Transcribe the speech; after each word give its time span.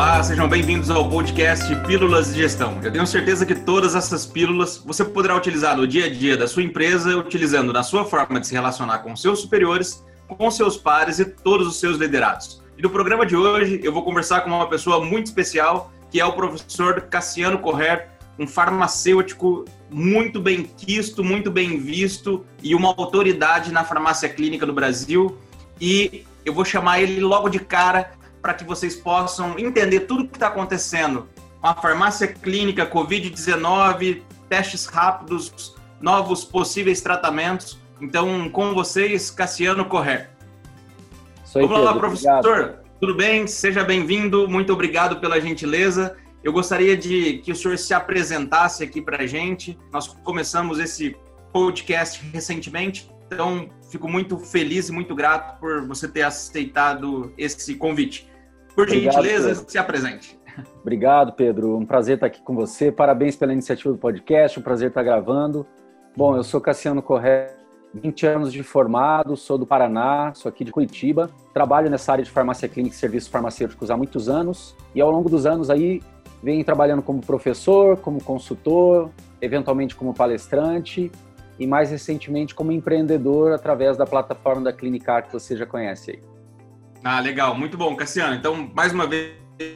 Olá, 0.00 0.22
sejam 0.22 0.48
bem-vindos 0.48 0.88
ao 0.88 1.06
podcast 1.06 1.76
Pílulas 1.86 2.32
de 2.32 2.40
Gestão. 2.40 2.80
Eu 2.82 2.90
tenho 2.90 3.06
certeza 3.06 3.44
que 3.44 3.54
todas 3.54 3.94
essas 3.94 4.24
pílulas 4.24 4.78
você 4.78 5.04
poderá 5.04 5.36
utilizar 5.36 5.76
no 5.76 5.86
dia 5.86 6.06
a 6.06 6.08
dia 6.08 6.38
da 6.38 6.48
sua 6.48 6.62
empresa, 6.62 7.18
utilizando 7.18 7.70
na 7.70 7.82
sua 7.82 8.06
forma 8.06 8.40
de 8.40 8.46
se 8.46 8.54
relacionar 8.54 9.00
com 9.00 9.14
seus 9.14 9.42
superiores, 9.42 10.02
com 10.26 10.50
seus 10.50 10.78
pares 10.78 11.18
e 11.18 11.26
todos 11.26 11.66
os 11.66 11.78
seus 11.78 11.98
liderados. 11.98 12.62
E 12.78 12.82
no 12.82 12.88
programa 12.88 13.26
de 13.26 13.36
hoje 13.36 13.78
eu 13.84 13.92
vou 13.92 14.02
conversar 14.02 14.40
com 14.40 14.48
uma 14.48 14.66
pessoa 14.70 15.04
muito 15.04 15.26
especial, 15.26 15.92
que 16.10 16.18
é 16.18 16.24
o 16.24 16.32
professor 16.32 17.02
Cassiano 17.02 17.58
Correr, 17.58 18.08
um 18.38 18.46
farmacêutico 18.46 19.66
muito 19.90 20.40
bem 20.40 20.62
quisto, 20.62 21.22
muito 21.22 21.50
bem 21.50 21.78
visto 21.78 22.42
e 22.62 22.74
uma 22.74 22.88
autoridade 22.88 23.70
na 23.70 23.84
farmácia 23.84 24.30
clínica 24.30 24.64
do 24.64 24.72
Brasil. 24.72 25.36
E 25.78 26.24
eu 26.42 26.54
vou 26.54 26.64
chamar 26.64 27.02
ele 27.02 27.20
logo 27.20 27.50
de 27.50 27.58
cara 27.58 28.18
para 28.40 28.54
que 28.54 28.64
vocês 28.64 28.96
possam 28.96 29.58
entender 29.58 30.00
tudo 30.00 30.24
o 30.24 30.28
que 30.28 30.36
está 30.36 30.48
acontecendo 30.48 31.28
com 31.60 31.66
a 31.66 31.74
farmácia 31.74 32.26
clínica, 32.26 32.86
Covid-19, 32.86 34.22
testes 34.48 34.86
rápidos, 34.86 35.76
novos 36.00 36.44
possíveis 36.44 37.00
tratamentos. 37.00 37.78
Então, 38.00 38.48
com 38.48 38.72
vocês, 38.72 39.30
Cassiano 39.30 39.84
Correr. 39.84 40.30
Vamos 41.52 41.84
lá, 41.84 41.94
professor. 41.94 42.38
Obrigado. 42.38 42.78
Tudo 43.00 43.14
bem? 43.14 43.46
Seja 43.46 43.82
bem-vindo. 43.82 44.48
Muito 44.48 44.72
obrigado 44.72 45.20
pela 45.20 45.40
gentileza. 45.40 46.16
Eu 46.42 46.52
gostaria 46.52 46.96
de 46.96 47.38
que 47.38 47.52
o 47.52 47.56
senhor 47.56 47.76
se 47.76 47.92
apresentasse 47.92 48.82
aqui 48.82 49.02
para 49.02 49.22
a 49.22 49.26
gente. 49.26 49.78
Nós 49.92 50.06
começamos 50.06 50.78
esse 50.78 51.16
podcast 51.52 52.24
recentemente, 52.32 53.10
então 53.26 53.68
fico 53.90 54.08
muito 54.08 54.38
feliz 54.38 54.88
e 54.88 54.92
muito 54.92 55.14
grato 55.14 55.58
por 55.58 55.86
você 55.86 56.06
ter 56.06 56.22
aceitado 56.22 57.32
esse 57.36 57.74
convite. 57.74 58.29
Por 58.74 58.84
Obrigado, 58.84 59.14
gentileza, 59.14 59.48
Pedro. 59.48 59.70
se 59.70 59.78
apresente. 59.78 60.40
Obrigado, 60.80 61.32
Pedro. 61.32 61.76
Um 61.76 61.86
prazer 61.86 62.16
estar 62.16 62.26
aqui 62.26 62.40
com 62.42 62.54
você. 62.54 62.90
Parabéns 62.90 63.36
pela 63.36 63.52
iniciativa 63.52 63.92
do 63.92 63.98
podcast. 63.98 64.58
Um 64.58 64.62
prazer 64.62 64.88
estar 64.88 65.02
gravando. 65.02 65.66
Bom, 66.16 66.36
eu 66.36 66.42
sou 66.42 66.60
Cassiano 66.60 67.00
Correia, 67.00 67.56
20 67.94 68.26
anos 68.26 68.52
de 68.52 68.62
formado, 68.62 69.36
sou 69.36 69.56
do 69.56 69.66
Paraná, 69.66 70.32
sou 70.34 70.48
aqui 70.48 70.64
de 70.64 70.72
Curitiba. 70.72 71.30
Trabalho 71.54 71.88
nessa 71.88 72.12
área 72.12 72.24
de 72.24 72.30
farmácia 72.30 72.68
clínica 72.68 72.94
e 72.94 72.98
serviços 72.98 73.28
farmacêuticos 73.28 73.90
há 73.90 73.96
muitos 73.96 74.28
anos. 74.28 74.76
E 74.94 75.00
ao 75.00 75.10
longo 75.10 75.28
dos 75.28 75.46
anos 75.46 75.70
aí, 75.70 76.02
venho 76.42 76.64
trabalhando 76.64 77.02
como 77.02 77.20
professor, 77.20 77.96
como 77.98 78.22
consultor, 78.22 79.10
eventualmente 79.40 79.94
como 79.94 80.14
palestrante 80.14 81.10
e 81.58 81.66
mais 81.66 81.90
recentemente 81.90 82.54
como 82.54 82.72
empreendedor 82.72 83.52
através 83.52 83.96
da 83.96 84.06
plataforma 84.06 84.62
da 84.62 84.72
Clinicar 84.72 85.26
que 85.26 85.32
você 85.32 85.56
já 85.56 85.66
conhece 85.66 86.12
aí. 86.12 86.29
Ah, 87.02 87.20
legal, 87.20 87.54
muito 87.54 87.76
bom, 87.76 87.96
Cassiano. 87.96 88.34
Então, 88.34 88.70
mais 88.74 88.92
uma 88.92 89.06
vez, 89.06 89.34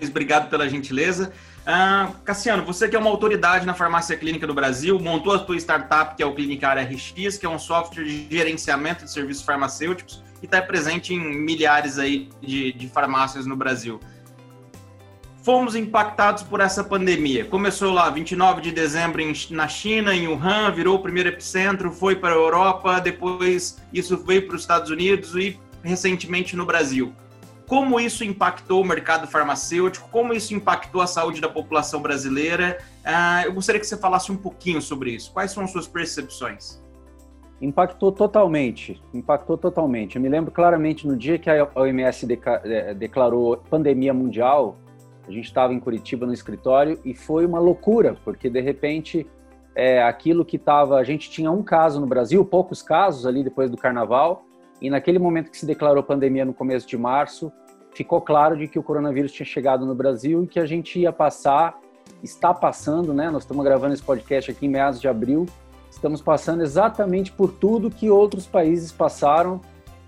obrigado 0.08 0.50
pela 0.50 0.68
gentileza. 0.68 1.32
Ah, 1.66 2.10
Cassiano, 2.24 2.62
você 2.62 2.86
que 2.88 2.94
é 2.94 2.98
uma 2.98 3.08
autoridade 3.08 3.64
na 3.64 3.72
farmácia 3.72 4.16
clínica 4.16 4.46
do 4.46 4.52
Brasil, 4.52 5.00
montou 5.00 5.32
a 5.32 5.44
sua 5.44 5.56
startup, 5.56 6.14
que 6.14 6.22
é 6.22 6.26
o 6.26 6.34
Clinicar 6.34 6.76
RX, 6.78 7.38
que 7.38 7.46
é 7.46 7.48
um 7.48 7.58
software 7.58 8.04
de 8.04 8.28
gerenciamento 8.30 9.04
de 9.04 9.10
serviços 9.10 9.42
farmacêuticos 9.42 10.22
e 10.42 10.44
está 10.44 10.60
presente 10.60 11.14
em 11.14 11.18
milhares 11.18 11.98
aí 11.98 12.28
de, 12.42 12.72
de 12.72 12.88
farmácias 12.88 13.46
no 13.46 13.56
Brasil. 13.56 13.98
Fomos 15.42 15.74
impactados 15.74 16.42
por 16.42 16.60
essa 16.60 16.84
pandemia. 16.84 17.46
Começou 17.46 17.92
lá 17.92 18.08
29 18.10 18.60
de 18.60 18.72
dezembro 18.72 19.22
em, 19.22 19.32
na 19.50 19.68
China, 19.68 20.14
em 20.14 20.28
Wuhan, 20.28 20.70
virou 20.70 20.96
o 20.96 20.98
primeiro 20.98 21.30
epicentro, 21.30 21.90
foi 21.90 22.16
para 22.16 22.34
a 22.34 22.36
Europa, 22.36 23.00
depois 23.00 23.78
isso 23.92 24.16
veio 24.18 24.46
para 24.46 24.56
os 24.56 24.62
Estados 24.62 24.90
Unidos 24.90 25.34
e 25.34 25.58
recentemente 25.84 26.56
no 26.56 26.66
Brasil. 26.66 27.12
Como 27.66 27.98
isso 27.98 28.24
impactou 28.24 28.82
o 28.82 28.84
mercado 28.84 29.26
farmacêutico? 29.26 30.08
Como 30.10 30.34
isso 30.34 30.54
impactou 30.54 31.00
a 31.00 31.06
saúde 31.06 31.40
da 31.40 31.48
população 31.48 32.02
brasileira? 32.02 32.78
Uh, 33.04 33.46
eu 33.46 33.52
gostaria 33.52 33.80
que 33.80 33.86
você 33.86 33.96
falasse 33.96 34.30
um 34.30 34.36
pouquinho 34.36 34.82
sobre 34.82 35.12
isso. 35.12 35.32
Quais 35.32 35.50
são 35.50 35.64
as 35.64 35.70
suas 35.70 35.86
percepções? 35.86 36.82
Impactou 37.60 38.12
totalmente, 38.12 39.00
impactou 39.14 39.56
totalmente. 39.56 40.16
Eu 40.16 40.22
me 40.22 40.28
lembro 40.28 40.50
claramente 40.50 41.06
no 41.06 41.16
dia 41.16 41.38
que 41.38 41.48
a 41.48 41.66
OMS 41.74 42.26
é, 42.64 42.92
declarou 42.92 43.56
pandemia 43.70 44.12
mundial, 44.12 44.76
a 45.26 45.30
gente 45.30 45.46
estava 45.46 45.72
em 45.72 45.80
Curitiba 45.80 46.26
no 46.26 46.32
escritório 46.34 47.00
e 47.04 47.14
foi 47.14 47.46
uma 47.46 47.58
loucura, 47.58 48.16
porque 48.24 48.50
de 48.50 48.60
repente 48.60 49.26
é, 49.74 50.02
aquilo 50.02 50.44
que 50.44 50.56
estava. 50.56 50.96
A 50.96 51.04
gente 51.04 51.30
tinha 51.30 51.50
um 51.50 51.62
caso 51.62 52.00
no 52.00 52.06
Brasil, 52.06 52.44
poucos 52.44 52.82
casos 52.82 53.24
ali 53.26 53.42
depois 53.42 53.70
do 53.70 53.76
carnaval, 53.76 54.44
e 54.84 54.90
naquele 54.90 55.18
momento 55.18 55.50
que 55.50 55.56
se 55.56 55.64
declarou 55.64 56.02
pandemia 56.02 56.44
no 56.44 56.52
começo 56.52 56.86
de 56.86 56.98
março, 56.98 57.50
ficou 57.94 58.20
claro 58.20 58.54
de 58.54 58.68
que 58.68 58.78
o 58.78 58.82
coronavírus 58.82 59.32
tinha 59.32 59.46
chegado 59.46 59.86
no 59.86 59.94
Brasil 59.94 60.44
e 60.44 60.46
que 60.46 60.60
a 60.60 60.66
gente 60.66 60.98
ia 60.98 61.10
passar, 61.10 61.80
está 62.22 62.52
passando, 62.52 63.14
né? 63.14 63.30
Nós 63.30 63.44
estamos 63.44 63.64
gravando 63.64 63.94
esse 63.94 64.02
podcast 64.02 64.50
aqui 64.50 64.66
em 64.66 64.68
meados 64.68 65.00
de 65.00 65.08
abril, 65.08 65.46
estamos 65.90 66.20
passando 66.20 66.62
exatamente 66.62 67.32
por 67.32 67.50
tudo 67.50 67.90
que 67.90 68.10
outros 68.10 68.46
países 68.46 68.92
passaram, 68.92 69.58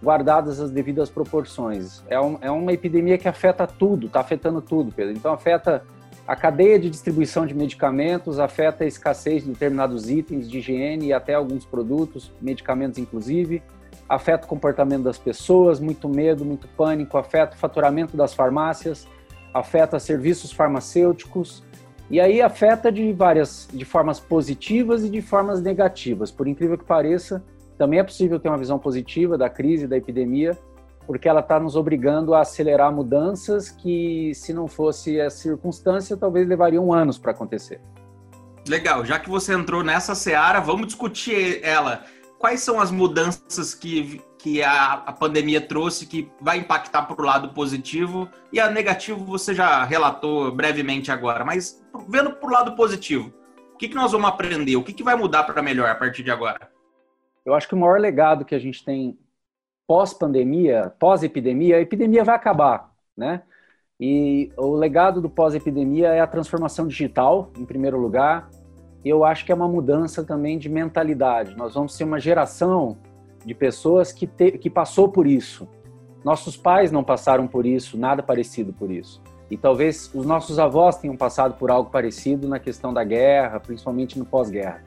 guardadas 0.02 0.60
as 0.60 0.70
devidas 0.70 1.08
proporções. 1.08 2.04
É, 2.06 2.20
um, 2.20 2.36
é 2.42 2.50
uma 2.50 2.70
epidemia 2.70 3.16
que 3.16 3.28
afeta 3.28 3.66
tudo, 3.66 4.08
está 4.08 4.20
afetando 4.20 4.60
tudo, 4.60 4.92
Pedro. 4.92 5.14
Então 5.16 5.32
afeta 5.32 5.84
a 6.26 6.36
cadeia 6.36 6.78
de 6.78 6.90
distribuição 6.90 7.46
de 7.46 7.54
medicamentos, 7.54 8.38
afeta 8.38 8.84
a 8.84 8.86
escassez 8.86 9.42
de 9.42 9.52
determinados 9.52 10.10
itens 10.10 10.50
de 10.50 10.58
higiene 10.58 11.06
e 11.06 11.12
até 11.14 11.32
alguns 11.32 11.64
produtos, 11.64 12.30
medicamentos 12.42 12.98
inclusive 12.98 13.62
afeta 14.08 14.46
o 14.46 14.48
comportamento 14.48 15.02
das 15.02 15.18
pessoas, 15.18 15.80
muito 15.80 16.08
medo, 16.08 16.44
muito 16.44 16.68
pânico, 16.68 17.18
afeta 17.18 17.56
o 17.56 17.58
faturamento 17.58 18.16
das 18.16 18.34
farmácias, 18.34 19.06
afeta 19.52 19.98
serviços 19.98 20.52
farmacêuticos 20.52 21.62
e 22.08 22.20
aí 22.20 22.40
afeta 22.40 22.92
de 22.92 23.12
várias 23.12 23.68
de 23.72 23.84
formas 23.84 24.20
positivas 24.20 25.04
e 25.04 25.10
de 25.10 25.20
formas 25.20 25.60
negativas. 25.60 26.30
Por 26.30 26.46
incrível 26.46 26.78
que 26.78 26.84
pareça, 26.84 27.42
também 27.76 27.98
é 27.98 28.04
possível 28.04 28.38
ter 28.38 28.48
uma 28.48 28.58
visão 28.58 28.78
positiva 28.78 29.36
da 29.36 29.50
crise, 29.50 29.86
da 29.86 29.96
epidemia, 29.96 30.56
porque 31.06 31.28
ela 31.28 31.40
está 31.40 31.58
nos 31.58 31.76
obrigando 31.76 32.34
a 32.34 32.40
acelerar 32.40 32.92
mudanças 32.92 33.70
que, 33.70 34.32
se 34.34 34.52
não 34.52 34.66
fosse 34.66 35.20
a 35.20 35.30
circunstância, 35.30 36.16
talvez 36.16 36.46
levariam 36.48 36.92
anos 36.92 37.18
para 37.18 37.32
acontecer. 37.32 37.80
Legal, 38.68 39.04
já 39.04 39.18
que 39.18 39.28
você 39.28 39.54
entrou 39.54 39.84
nessa 39.84 40.14
seara, 40.14 40.60
vamos 40.60 40.88
discutir 40.88 41.60
ela 41.62 42.04
quais 42.38 42.60
são 42.60 42.80
as 42.80 42.90
mudanças 42.90 43.74
que, 43.74 44.20
que 44.38 44.62
a, 44.62 44.94
a 44.94 45.12
pandemia 45.12 45.60
trouxe 45.60 46.06
que 46.06 46.30
vai 46.40 46.58
impactar 46.58 47.02
para 47.02 47.20
o 47.20 47.24
lado 47.24 47.48
positivo 47.50 48.28
e 48.52 48.60
a 48.60 48.70
negativo 48.70 49.24
você 49.24 49.54
já 49.54 49.84
relatou 49.84 50.52
brevemente 50.52 51.10
agora, 51.10 51.44
mas 51.44 51.82
vendo 52.08 52.32
para 52.32 52.48
o 52.48 52.52
lado 52.52 52.76
positivo, 52.76 53.32
o 53.74 53.78
que, 53.78 53.88
que 53.88 53.94
nós 53.94 54.12
vamos 54.12 54.28
aprender? 54.28 54.76
O 54.76 54.82
que, 54.82 54.92
que 54.92 55.02
vai 55.02 55.14
mudar 55.16 55.44
para 55.44 55.62
melhor 55.62 55.88
a 55.90 55.94
partir 55.94 56.22
de 56.22 56.30
agora? 56.30 56.70
Eu 57.44 57.54
acho 57.54 57.68
que 57.68 57.74
o 57.74 57.78
maior 57.78 58.00
legado 58.00 58.44
que 58.44 58.54
a 58.54 58.58
gente 58.58 58.84
tem 58.84 59.18
pós-pandemia, 59.86 60.92
pós-epidemia, 60.98 61.76
a 61.76 61.80
epidemia 61.80 62.24
vai 62.24 62.34
acabar, 62.34 62.90
né? 63.16 63.42
E 63.98 64.50
o 64.56 64.74
legado 64.74 65.20
do 65.20 65.30
pós-epidemia 65.30 66.08
é 66.08 66.20
a 66.20 66.26
transformação 66.26 66.86
digital, 66.86 67.52
em 67.56 67.64
primeiro 67.64 67.98
lugar, 67.98 68.50
eu 69.04 69.24
acho 69.24 69.44
que 69.44 69.52
é 69.52 69.54
uma 69.54 69.68
mudança 69.68 70.24
também 70.24 70.58
de 70.58 70.68
mentalidade. 70.68 71.56
Nós 71.56 71.74
vamos 71.74 71.94
ser 71.94 72.04
uma 72.04 72.18
geração 72.18 72.96
de 73.44 73.54
pessoas 73.54 74.12
que, 74.12 74.26
te, 74.26 74.52
que 74.52 74.68
passou 74.68 75.08
por 75.08 75.26
isso. 75.26 75.68
Nossos 76.24 76.56
pais 76.56 76.90
não 76.90 77.04
passaram 77.04 77.46
por 77.46 77.64
isso, 77.64 77.96
nada 77.96 78.22
parecido 78.22 78.72
por 78.72 78.90
isso. 78.90 79.22
E 79.48 79.56
talvez 79.56 80.10
os 80.12 80.26
nossos 80.26 80.58
avós 80.58 80.96
tenham 80.96 81.16
passado 81.16 81.54
por 81.54 81.70
algo 81.70 81.88
parecido 81.88 82.48
na 82.48 82.58
questão 82.58 82.92
da 82.92 83.04
guerra, 83.04 83.60
principalmente 83.60 84.18
no 84.18 84.24
pós-guerra. 84.24 84.82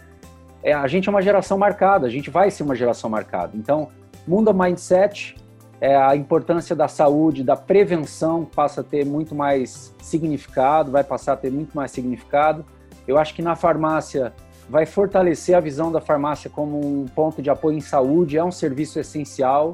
É, 0.62 0.74
a 0.74 0.86
gente 0.88 1.08
é 1.08 1.10
uma 1.10 1.22
geração 1.22 1.58
marcada, 1.58 2.06
a 2.06 2.10
gente 2.10 2.30
vai 2.30 2.52
ser 2.52 2.64
uma 2.64 2.76
geração 2.76 3.10
marcada. 3.10 3.56
Então, 3.56 3.88
mundo 4.28 4.54
mindset, 4.54 5.38
é, 5.80 5.96
a 5.96 6.14
importância 6.16 6.76
da 6.76 6.90
saúde, 6.90 7.42
da 7.42 7.56
prevenção 7.56 8.44
passa 8.44 8.82
a 8.82 8.84
ter 8.84 9.06
muito 9.06 9.34
mais 9.34 9.96
significado, 10.02 10.92
vai 10.92 11.06
passar 11.06 11.34
a 11.34 11.38
ter 11.38 11.50
muito 11.50 11.74
mais 11.74 11.92
significado 11.92 12.66
eu 13.10 13.18
acho 13.18 13.34
que 13.34 13.42
na 13.42 13.56
farmácia 13.56 14.32
vai 14.70 14.86
fortalecer 14.86 15.56
a 15.56 15.60
visão 15.60 15.92
da 15.92 16.00
farmácia 16.00 16.48
como 16.48 16.80
um 16.80 17.08
ponto 17.08 17.42
de 17.42 17.50
apoio 17.50 17.76
em 17.76 17.82
saúde, 17.82 18.38
é 18.38 18.44
um 18.44 18.52
serviço 18.52 19.00
essencial, 19.00 19.74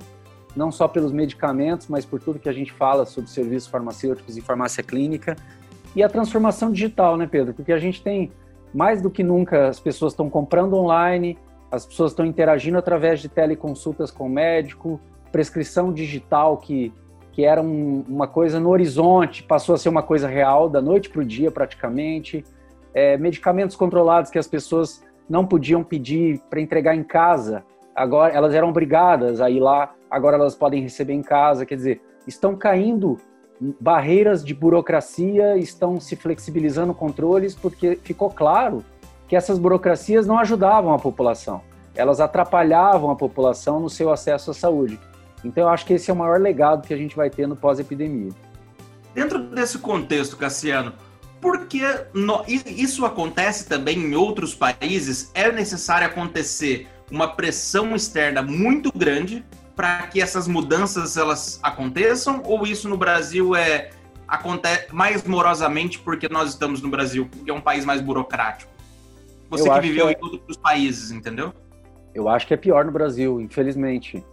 não 0.55 0.71
só 0.71 0.87
pelos 0.87 1.11
medicamentos, 1.11 1.87
mas 1.89 2.05
por 2.05 2.21
tudo 2.21 2.39
que 2.39 2.47
a 2.47 2.53
gente 2.53 2.71
fala 2.71 3.05
sobre 3.05 3.29
serviços 3.29 3.67
farmacêuticos 3.69 4.37
e 4.37 4.41
farmácia 4.41 4.81
clínica. 4.81 5.35
E 5.93 6.01
a 6.01 6.07
transformação 6.07 6.71
digital, 6.71 7.17
né, 7.17 7.27
Pedro? 7.29 7.53
Porque 7.53 7.73
a 7.73 7.77
gente 7.77 8.01
tem, 8.01 8.31
mais 8.73 9.01
do 9.01 9.09
que 9.09 9.21
nunca, 9.21 9.67
as 9.67 9.81
pessoas 9.81 10.13
estão 10.13 10.29
comprando 10.29 10.75
online, 10.75 11.37
as 11.69 11.85
pessoas 11.85 12.13
estão 12.13 12.25
interagindo 12.25 12.77
através 12.77 13.19
de 13.19 13.27
teleconsultas 13.27 14.11
com 14.11 14.27
o 14.27 14.29
médico, 14.29 14.97
prescrição 15.29 15.91
digital 15.91 16.55
que, 16.55 16.93
que 17.33 17.43
era 17.43 17.61
um, 17.61 18.05
uma 18.07 18.27
coisa 18.27 18.61
no 18.61 18.69
horizonte, 18.69 19.43
passou 19.43 19.75
a 19.75 19.77
ser 19.77 19.89
uma 19.89 20.03
coisa 20.03 20.25
real, 20.25 20.69
da 20.69 20.81
noite 20.81 21.09
para 21.09 21.21
o 21.21 21.25
dia 21.25 21.51
praticamente 21.51 22.45
é, 22.95 23.17
medicamentos 23.17 23.75
controlados 23.75 24.31
que 24.31 24.39
as 24.39 24.47
pessoas 24.47 25.03
não 25.29 25.45
podiam 25.45 25.83
pedir 25.83 26.39
para 26.49 26.61
entregar 26.61 26.95
em 26.95 27.03
casa, 27.03 27.63
agora 27.93 28.33
elas 28.33 28.53
eram 28.53 28.69
obrigadas 28.69 29.41
a 29.41 29.49
ir 29.49 29.59
lá, 29.59 29.93
agora 30.09 30.37
elas 30.37 30.55
podem 30.55 30.81
receber 30.81 31.13
em 31.13 31.21
casa. 31.21 31.65
Quer 31.65 31.75
dizer, 31.75 32.01
estão 32.25 32.55
caindo 32.55 33.17
barreiras 33.79 34.43
de 34.43 34.53
burocracia 34.53 35.55
estão 35.57 35.99
se 35.99 36.15
flexibilizando 36.15 36.93
controles 36.93 37.55
porque 37.55 37.97
ficou 38.03 38.29
claro 38.29 38.83
que 39.27 39.35
essas 39.35 39.57
burocracias 39.57 40.27
não 40.27 40.37
ajudavam 40.37 40.93
a 40.93 40.99
população, 40.99 41.61
elas 41.95 42.19
atrapalhavam 42.19 43.09
a 43.09 43.15
população 43.15 43.79
no 43.79 43.89
seu 43.89 44.11
acesso 44.11 44.51
à 44.51 44.53
saúde. 44.53 44.99
Então, 45.43 45.63
eu 45.63 45.69
acho 45.69 45.85
que 45.85 45.93
esse 45.93 46.09
é 46.09 46.13
o 46.13 46.17
maior 46.17 46.39
legado 46.39 46.85
que 46.87 46.93
a 46.93 46.97
gente 46.97 47.15
vai 47.15 47.29
ter 47.29 47.47
no 47.47 47.55
pós-epidemia. 47.55 48.31
Dentro 49.13 49.39
desse 49.39 49.77
contexto, 49.77 50.35
Cassiano, 50.37 50.93
por 51.45 51.67
que 51.67 51.83
isso 52.65 53.05
acontece 53.05 53.69
também 53.69 53.99
em 53.99 54.15
outros 54.15 54.55
países? 54.55 55.29
É 55.35 55.51
necessário 55.51 56.07
acontecer 56.07 56.87
uma 57.11 57.27
pressão 57.27 57.95
externa 57.95 58.41
muito 58.41 58.91
grande 58.91 59.45
para 59.75 60.07
que 60.07 60.19
essas 60.19 60.47
mudanças 60.47 61.17
elas 61.17 61.59
aconteçam? 61.61 62.41
Ou 62.45 62.65
isso 62.65 62.89
no 62.89 62.97
Brasil 62.97 63.55
é 63.55 63.91
acontece 64.27 64.87
mais 64.91 65.23
morosamente 65.23 65.99
porque 65.99 66.27
nós 66.27 66.49
estamos 66.49 66.81
no 66.81 66.89
Brasil, 66.89 67.29
porque 67.31 67.51
é 67.51 67.53
um 67.53 67.61
país 67.61 67.85
mais 67.85 68.01
burocrático? 68.01 68.71
Você 69.47 69.69
que 69.69 69.79
viveu 69.81 70.07
que 70.07 70.15
é... 70.15 70.17
em 70.17 70.23
outros 70.23 70.57
países, 70.57 71.11
entendeu? 71.11 71.53
Eu 72.15 72.27
acho 72.27 72.47
que 72.47 72.55
é 72.55 72.57
pior 72.57 72.85
no 72.85 72.91
Brasil, 72.91 73.39
infelizmente. 73.39 74.25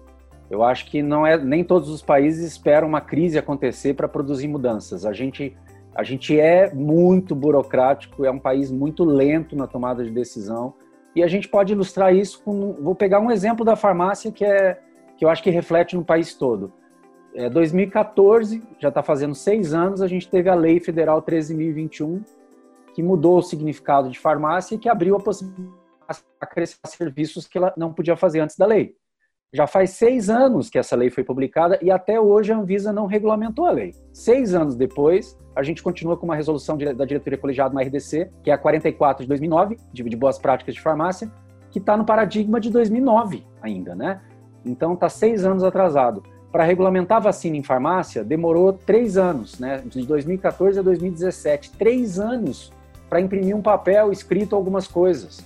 Eu 0.50 0.64
acho 0.64 0.86
que 0.86 1.02
não 1.02 1.26
é 1.26 1.36
nem 1.36 1.62
todos 1.62 1.90
os 1.90 2.00
países 2.00 2.42
esperam 2.52 2.88
uma 2.88 3.02
crise 3.02 3.36
acontecer 3.36 3.92
para 3.92 4.08
produzir 4.08 4.48
mudanças. 4.48 5.04
A 5.04 5.12
gente 5.12 5.54
a 5.94 6.02
gente 6.02 6.38
é 6.38 6.72
muito 6.72 7.34
burocrático, 7.34 8.24
é 8.24 8.30
um 8.30 8.38
país 8.38 8.70
muito 8.70 9.04
lento 9.04 9.54
na 9.54 9.66
tomada 9.66 10.02
de 10.02 10.10
decisão. 10.10 10.74
E 11.14 11.22
a 11.22 11.26
gente 11.26 11.48
pode 11.48 11.72
ilustrar 11.72 12.14
isso 12.14 12.42
com. 12.42 12.72
Vou 12.74 12.94
pegar 12.94 13.20
um 13.20 13.30
exemplo 13.30 13.64
da 13.64 13.76
farmácia 13.76 14.32
que, 14.32 14.44
é, 14.44 14.80
que 15.16 15.24
eu 15.24 15.28
acho 15.28 15.42
que 15.42 15.50
reflete 15.50 15.94
no 15.94 16.04
país 16.04 16.34
todo. 16.34 16.72
É 17.34 17.48
2014, 17.48 18.62
já 18.78 18.88
está 18.88 19.02
fazendo 19.02 19.34
seis 19.34 19.72
anos, 19.72 20.02
a 20.02 20.06
gente 20.06 20.28
teve 20.28 20.48
a 20.48 20.54
Lei 20.54 20.80
Federal 20.80 21.22
13.021, 21.22 22.22
que 22.94 23.02
mudou 23.02 23.38
o 23.38 23.42
significado 23.42 24.10
de 24.10 24.18
farmácia 24.18 24.74
e 24.74 24.78
que 24.78 24.88
abriu 24.88 25.16
a 25.16 25.20
possibilidade 25.20 25.70
de 25.70 26.22
acrescentar 26.40 26.90
serviços 26.90 27.46
que 27.46 27.56
ela 27.56 27.72
não 27.76 27.92
podia 27.92 28.16
fazer 28.16 28.40
antes 28.40 28.56
da 28.56 28.66
lei. 28.66 28.96
Já 29.54 29.66
faz 29.66 29.90
seis 29.90 30.31
anos 30.31 30.70
que 30.70 30.78
essa 30.78 30.96
lei 30.96 31.10
foi 31.10 31.22
publicada 31.22 31.78
e 31.82 31.90
até 31.90 32.19
hoje 32.19 32.50
a 32.50 32.56
Anvisa 32.56 32.90
não 32.90 33.04
regulamentou 33.04 33.66
a 33.66 33.70
lei. 33.70 33.94
Seis 34.10 34.54
anos 34.54 34.75
depois, 34.75 35.38
a 35.54 35.62
gente 35.62 35.82
continua 35.82 36.16
com 36.16 36.25
uma 36.25 36.34
resolução 36.34 36.78
da 36.78 37.04
diretoria 37.04 37.38
colegiada 37.38 37.75
na 37.75 37.82
RDC, 37.82 38.31
que 38.43 38.50
é 38.50 38.54
a 38.54 38.58
44 38.58 39.25
de 39.25 39.28
2009, 39.28 39.76
de, 39.93 40.16
boas 40.16 40.38
práticas 40.38 40.75
de 40.75 40.81
farmácia, 40.81 41.31
que 41.70 41.78
está 41.78 41.99
no 41.99 42.04
paradigma 42.06 42.58
de 42.58 42.70
2009 42.70 43.44
ainda, 43.60 43.94
né? 43.94 44.22
Então 44.64 44.94
está 44.94 45.10
seis 45.10 45.44
anos 45.44 45.62
atrasado. 45.62 46.22
Para 46.50 46.64
regulamentar 46.64 47.20
vacina 47.20 47.56
em 47.58 47.62
farmácia, 47.62 48.25
demorou 48.25 48.72
três 48.72 49.19
anos, 49.19 49.58
né? 49.58 49.82
De 49.84 50.06
2014 50.06 50.78
a 50.78 50.82
2017, 50.82 51.72
três 51.72 52.19
anos 52.19 52.72
para 53.06 53.20
imprimir 53.20 53.55
um 53.55 53.60
papel 53.60 54.10
escrito 54.10 54.56
algumas 54.56 54.88
coisas. 54.88 55.44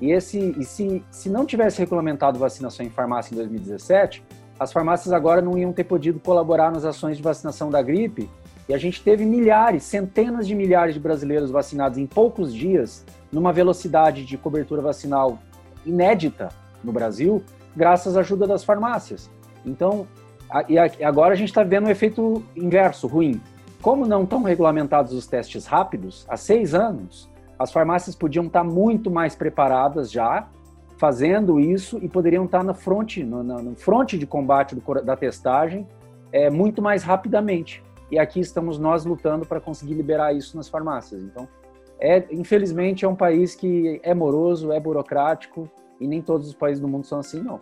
E, 0.00 0.10
esse, 0.10 0.54
e 0.58 0.64
se, 0.64 1.04
se 1.10 1.28
não 1.28 1.46
tivesse 1.46 1.78
regulamentado 1.78 2.38
vacinação 2.38 2.84
em 2.84 2.90
farmácia 2.90 3.34
em 3.34 3.36
2017, 3.36 4.22
as 4.58 4.72
farmácias 4.72 5.12
agora 5.12 5.42
não 5.42 5.56
iam 5.56 5.72
ter 5.72 5.84
podido 5.84 6.18
colaborar 6.20 6.70
nas 6.70 6.84
ações 6.84 7.16
de 7.16 7.22
vacinação 7.22 7.70
da 7.70 7.82
gripe. 7.82 8.28
E 8.68 8.74
a 8.74 8.78
gente 8.78 9.02
teve 9.02 9.24
milhares, 9.24 9.84
centenas 9.84 10.46
de 10.46 10.54
milhares 10.54 10.94
de 10.94 11.00
brasileiros 11.00 11.50
vacinados 11.50 11.98
em 11.98 12.06
poucos 12.06 12.52
dias, 12.52 13.04
numa 13.30 13.52
velocidade 13.52 14.24
de 14.24 14.36
cobertura 14.36 14.82
vacinal 14.82 15.38
inédita 15.84 16.48
no 16.82 16.92
Brasil, 16.92 17.42
graças 17.76 18.16
à 18.16 18.20
ajuda 18.20 18.46
das 18.46 18.64
farmácias. 18.64 19.30
Então, 19.64 20.06
a, 20.50 20.64
e 20.68 20.78
agora 21.04 21.34
a 21.34 21.36
gente 21.36 21.48
está 21.48 21.62
vendo 21.62 21.86
um 21.86 21.90
efeito 21.90 22.42
inverso, 22.56 23.06
ruim. 23.06 23.40
Como 23.82 24.06
não 24.06 24.24
estão 24.24 24.42
regulamentados 24.42 25.12
os 25.12 25.26
testes 25.26 25.66
rápidos, 25.66 26.24
há 26.28 26.36
seis 26.36 26.74
anos, 26.74 27.28
as 27.58 27.72
farmácias 27.72 28.14
podiam 28.14 28.46
estar 28.46 28.64
muito 28.64 29.10
mais 29.10 29.34
preparadas 29.34 30.10
já, 30.10 30.48
fazendo 30.96 31.60
isso 31.60 31.98
e 32.02 32.08
poderiam 32.08 32.44
estar 32.44 32.62
na 32.62 32.74
frente, 32.74 33.22
no, 33.22 33.42
no 33.42 33.74
fronte 33.74 34.18
de 34.18 34.26
combate 34.26 34.74
do, 34.74 34.82
da 35.02 35.16
testagem 35.16 35.86
é, 36.32 36.50
muito 36.50 36.82
mais 36.82 37.02
rapidamente. 37.02 37.82
E 38.10 38.18
aqui 38.18 38.40
estamos 38.40 38.78
nós 38.78 39.04
lutando 39.04 39.44
para 39.44 39.60
conseguir 39.60 39.94
liberar 39.94 40.34
isso 40.34 40.56
nas 40.56 40.68
farmácias. 40.68 41.20
Então, 41.22 41.48
é, 41.98 42.24
infelizmente, 42.30 43.04
é 43.04 43.08
um 43.08 43.16
país 43.16 43.54
que 43.54 44.00
é 44.02 44.14
moroso, 44.14 44.70
é 44.70 44.78
burocrático 44.78 45.70
e 46.00 46.06
nem 46.06 46.20
todos 46.20 46.48
os 46.48 46.54
países 46.54 46.80
do 46.80 46.86
mundo 46.86 47.06
são 47.06 47.18
assim, 47.18 47.42
não. 47.42 47.60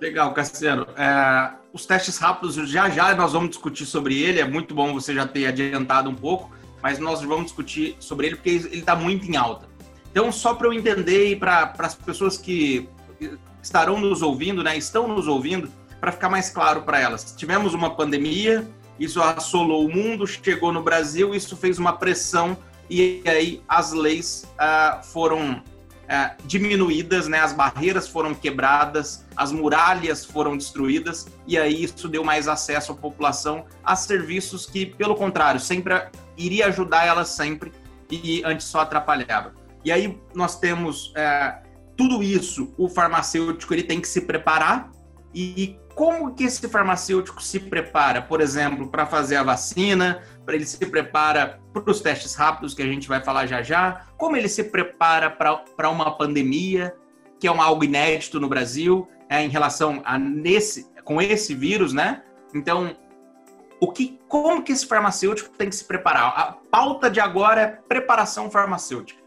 Legal, 0.00 0.32
Cassiano. 0.32 0.86
É, 0.96 1.50
os 1.72 1.84
testes 1.86 2.18
rápidos, 2.18 2.54
já 2.54 2.88
já 2.88 3.14
nós 3.14 3.32
vamos 3.32 3.50
discutir 3.50 3.84
sobre 3.84 4.22
ele. 4.22 4.40
É 4.40 4.48
muito 4.48 4.74
bom 4.74 4.92
você 4.94 5.14
já 5.14 5.26
ter 5.26 5.46
adiantado 5.46 6.08
um 6.08 6.14
pouco 6.14 6.50
mas 6.82 6.98
nós 6.98 7.22
vamos 7.22 7.46
discutir 7.46 7.96
sobre 7.98 8.28
ele 8.28 8.36
porque 8.36 8.50
ele 8.50 8.78
está 8.78 8.94
muito 8.94 9.30
em 9.30 9.36
alta. 9.36 9.68
Então, 10.10 10.32
só 10.32 10.54
para 10.54 10.66
eu 10.66 10.72
entender 10.72 11.30
e 11.30 11.36
para 11.36 11.72
as 11.78 11.94
pessoas 11.94 12.36
que 12.36 12.88
estarão 13.62 14.00
nos 14.00 14.22
ouvindo, 14.22 14.62
né, 14.62 14.76
estão 14.76 15.06
nos 15.06 15.28
ouvindo, 15.28 15.70
para 16.00 16.10
ficar 16.10 16.28
mais 16.28 16.50
claro 16.50 16.82
para 16.82 16.98
elas. 16.98 17.34
Tivemos 17.36 17.74
uma 17.74 17.94
pandemia, 17.94 18.66
isso 18.98 19.22
assolou 19.22 19.86
o 19.86 19.94
mundo, 19.94 20.26
chegou 20.26 20.72
no 20.72 20.82
Brasil, 20.82 21.34
isso 21.34 21.56
fez 21.56 21.78
uma 21.78 21.92
pressão 21.92 22.56
e 22.88 23.22
aí 23.26 23.62
as 23.68 23.92
leis 23.92 24.46
ah, 24.58 25.00
foram 25.02 25.62
ah, 26.12 26.34
diminuídas, 26.44 27.28
né, 27.28 27.38
as 27.38 27.52
barreiras 27.52 28.08
foram 28.08 28.34
quebradas, 28.34 29.24
as 29.36 29.52
muralhas 29.52 30.24
foram 30.24 30.56
destruídas 30.56 31.28
e 31.46 31.56
aí 31.56 31.84
isso 31.84 32.08
deu 32.08 32.24
mais 32.24 32.48
acesso 32.48 32.90
à 32.90 32.96
população 32.96 33.64
a 33.84 33.94
serviços 33.94 34.66
que, 34.66 34.86
pelo 34.86 35.14
contrário, 35.14 35.60
sempre 35.60 36.02
iria 36.36 36.66
ajudar 36.66 37.06
ela 37.06 37.24
sempre 37.24 37.72
e 38.10 38.42
antes 38.44 38.66
só 38.66 38.80
atrapalhava. 38.80 39.54
E 39.84 39.92
aí 39.92 40.18
nós 40.34 40.58
temos 40.58 41.12
é, 41.14 41.58
tudo 41.96 42.24
isso, 42.24 42.74
o 42.76 42.88
farmacêutico 42.88 43.72
ele 43.72 43.84
tem 43.84 44.00
que 44.00 44.08
se 44.08 44.22
preparar 44.22 44.90
e 45.32 45.78
como 46.00 46.34
que 46.34 46.44
esse 46.44 46.66
farmacêutico 46.66 47.42
se 47.42 47.60
prepara, 47.60 48.22
por 48.22 48.40
exemplo, 48.40 48.88
para 48.88 49.04
fazer 49.04 49.36
a 49.36 49.42
vacina, 49.42 50.22
para 50.46 50.54
ele 50.54 50.64
se 50.64 50.86
prepara 50.86 51.60
para 51.74 51.90
os 51.90 52.00
testes 52.00 52.34
rápidos 52.34 52.72
que 52.72 52.80
a 52.80 52.86
gente 52.86 53.06
vai 53.06 53.22
falar 53.22 53.44
já 53.44 53.60
já, 53.60 54.06
como 54.16 54.34
ele 54.34 54.48
se 54.48 54.64
prepara 54.64 55.28
para 55.28 55.90
uma 55.90 56.16
pandemia, 56.16 56.96
que 57.38 57.46
é 57.46 57.52
um 57.52 57.60
algo 57.60 57.84
inédito 57.84 58.40
no 58.40 58.48
Brasil, 58.48 59.06
é, 59.28 59.44
em 59.44 59.50
relação 59.50 60.00
a 60.06 60.18
nesse 60.18 60.90
com 61.04 61.20
esse 61.20 61.54
vírus, 61.54 61.92
né? 61.92 62.22
Então, 62.54 62.96
o 63.78 63.92
que, 63.92 64.18
como 64.26 64.62
que 64.62 64.72
esse 64.72 64.86
farmacêutico 64.86 65.54
tem 65.54 65.68
que 65.68 65.76
se 65.76 65.84
preparar? 65.84 66.28
A 66.28 66.52
pauta 66.70 67.10
de 67.10 67.20
agora 67.20 67.60
é 67.60 67.66
preparação 67.66 68.50
farmacêutica. 68.50 69.22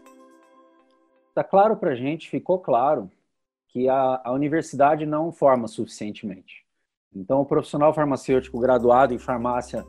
Está 1.28 1.44
claro 1.44 1.76
para 1.76 1.92
a 1.92 1.94
gente, 1.94 2.28
ficou 2.28 2.58
claro 2.58 3.08
que 3.68 3.88
a, 3.88 4.22
a 4.24 4.32
universidade 4.32 5.06
não 5.06 5.30
forma 5.30 5.68
suficientemente. 5.68 6.63
Então, 7.14 7.40
o 7.40 7.44
profissional 7.44 7.94
farmacêutico 7.94 8.58
graduado 8.58 9.14
em 9.14 9.18
farmácia 9.18 9.84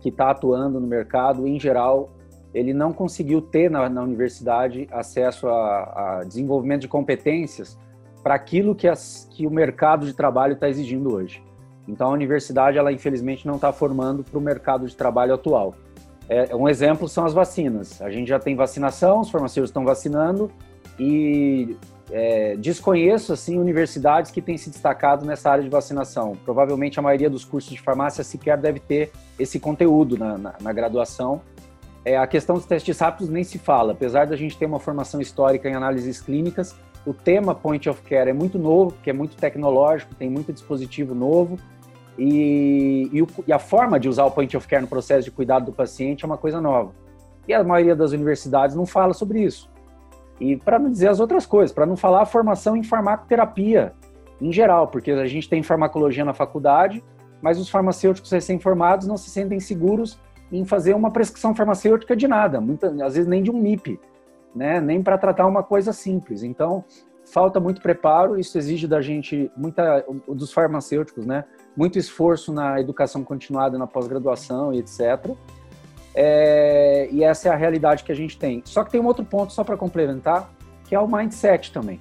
que 0.00 0.10
está 0.10 0.30
atuando 0.30 0.78
no 0.78 0.86
mercado, 0.86 1.46
em 1.46 1.58
geral, 1.58 2.10
ele 2.54 2.72
não 2.72 2.92
conseguiu 2.92 3.40
ter 3.40 3.70
na, 3.70 3.88
na 3.88 4.02
universidade 4.02 4.88
acesso 4.90 5.48
a, 5.48 6.20
a, 6.20 6.24
desenvolvimento 6.24 6.82
de 6.82 6.88
competências 6.88 7.78
para 8.22 8.34
aquilo 8.34 8.74
que, 8.74 8.88
as, 8.88 9.28
que 9.30 9.46
o 9.46 9.50
mercado 9.50 10.06
de 10.06 10.12
trabalho 10.12 10.54
está 10.54 10.68
exigindo 10.68 11.12
hoje. 11.12 11.42
Então 11.86 12.08
a 12.08 12.10
universidade, 12.10 12.78
ela 12.78 12.92
infelizmente 12.92 13.46
não 13.46 13.56
está 13.56 13.72
formando 13.72 14.24
para 14.24 14.38
o 14.38 14.40
mercado 14.40 14.86
de 14.86 14.96
trabalho 14.96 15.34
atual. 15.34 15.74
É, 16.28 16.54
um 16.56 16.68
exemplo 16.68 17.08
são 17.08 17.24
as 17.24 17.32
vacinas. 17.32 18.02
A 18.02 18.10
gente 18.10 18.28
já 18.28 18.38
tem 18.38 18.56
vacinação, 18.56 19.20
os 19.20 19.30
farmacêuticos 19.30 19.70
estão 19.70 19.84
vacinando 19.84 20.50
e 20.98 21.76
é, 22.10 22.56
desconheço 22.56 23.32
assim 23.32 23.58
universidades 23.58 24.30
que 24.30 24.40
têm 24.40 24.56
se 24.56 24.70
destacado 24.70 25.24
nessa 25.24 25.50
área 25.50 25.64
de 25.64 25.70
vacinação. 25.70 26.36
Provavelmente 26.44 26.98
a 26.98 27.02
maioria 27.02 27.28
dos 27.28 27.44
cursos 27.44 27.72
de 27.72 27.80
farmácia 27.80 28.22
sequer 28.22 28.56
deve 28.58 28.80
ter 28.80 29.10
esse 29.38 29.58
conteúdo 29.58 30.16
na, 30.16 30.38
na, 30.38 30.54
na 30.60 30.72
graduação. 30.72 31.40
É, 32.04 32.16
a 32.16 32.26
questão 32.26 32.54
dos 32.54 32.66
testes 32.66 32.98
rápidos 32.98 33.28
nem 33.28 33.42
se 33.42 33.58
fala, 33.58 33.92
apesar 33.92 34.26
da 34.26 34.36
gente 34.36 34.56
ter 34.56 34.66
uma 34.66 34.78
formação 34.78 35.20
histórica 35.20 35.68
em 35.68 35.74
análises 35.74 36.20
clínicas, 36.20 36.76
o 37.04 37.12
tema 37.12 37.54
point 37.54 37.88
of 37.88 38.00
care 38.02 38.30
é 38.30 38.32
muito 38.32 38.58
novo, 38.58 38.92
porque 38.92 39.10
é 39.10 39.12
muito 39.12 39.36
tecnológico, 39.36 40.14
tem 40.14 40.30
muito 40.30 40.52
dispositivo 40.52 41.14
novo 41.14 41.58
e, 42.18 43.10
e, 43.12 43.22
o, 43.22 43.28
e, 43.46 43.52
a 43.52 43.58
forma 43.58 43.98
de 43.98 44.08
usar 44.08 44.24
o 44.24 44.30
point 44.30 44.56
of 44.56 44.66
care 44.66 44.82
no 44.82 44.88
processo 44.88 45.24
de 45.24 45.30
cuidado 45.30 45.66
do 45.66 45.72
paciente 45.72 46.24
é 46.24 46.26
uma 46.26 46.38
coisa 46.38 46.60
nova. 46.60 46.92
E 47.46 47.52
a 47.52 47.62
maioria 47.62 47.94
das 47.94 48.12
universidades 48.12 48.74
não 48.74 48.86
fala 48.86 49.12
sobre 49.12 49.40
isso. 49.42 49.68
E 50.40 50.56
para 50.56 50.78
não 50.78 50.90
dizer 50.90 51.08
as 51.08 51.20
outras 51.20 51.46
coisas, 51.46 51.72
para 51.72 51.86
não 51.86 51.96
falar 51.96 52.22
a 52.22 52.26
formação 52.26 52.76
em 52.76 52.82
farmacoterapia 52.82 53.94
em 54.40 54.52
geral, 54.52 54.88
porque 54.88 55.10
a 55.10 55.26
gente 55.26 55.48
tem 55.48 55.62
farmacologia 55.62 56.24
na 56.24 56.34
faculdade, 56.34 57.02
mas 57.40 57.58
os 57.58 57.68
farmacêuticos 57.68 58.30
recém-formados 58.30 59.06
não 59.06 59.16
se 59.16 59.30
sentem 59.30 59.60
seguros 59.60 60.18
em 60.50 60.64
fazer 60.64 60.94
uma 60.94 61.10
prescrição 61.10 61.54
farmacêutica 61.54 62.14
de 62.14 62.28
nada, 62.28 62.60
muitas, 62.60 62.92
às 63.00 63.14
vezes 63.14 63.28
nem 63.28 63.42
de 63.42 63.50
um 63.50 63.58
MIP, 63.60 63.98
né? 64.54 64.80
nem 64.80 65.02
para 65.02 65.18
tratar 65.18 65.46
uma 65.46 65.62
coisa 65.62 65.92
simples. 65.92 66.42
Então, 66.42 66.84
falta 67.24 67.58
muito 67.58 67.80
preparo, 67.80 68.38
isso 68.38 68.56
exige 68.56 68.86
da 68.86 69.00
gente, 69.00 69.50
muita, 69.56 70.04
dos 70.28 70.52
farmacêuticos, 70.52 71.26
né? 71.26 71.44
muito 71.76 71.98
esforço 71.98 72.52
na 72.52 72.80
educação 72.80 73.24
continuada, 73.24 73.76
na 73.76 73.86
pós-graduação 73.86 74.72
e 74.72 74.78
etc. 74.78 75.36
É, 76.18 77.08
e 77.12 77.22
essa 77.22 77.50
é 77.50 77.52
a 77.52 77.56
realidade 77.56 78.02
que 78.02 78.10
a 78.10 78.14
gente 78.14 78.38
tem. 78.38 78.62
Só 78.64 78.82
que 78.82 78.90
tem 78.90 79.00
um 79.00 79.04
outro 79.04 79.24
ponto, 79.24 79.52
só 79.52 79.62
para 79.62 79.76
complementar, 79.76 80.50
que 80.86 80.94
é 80.94 80.98
o 80.98 81.06
mindset 81.06 81.70
também. 81.70 82.00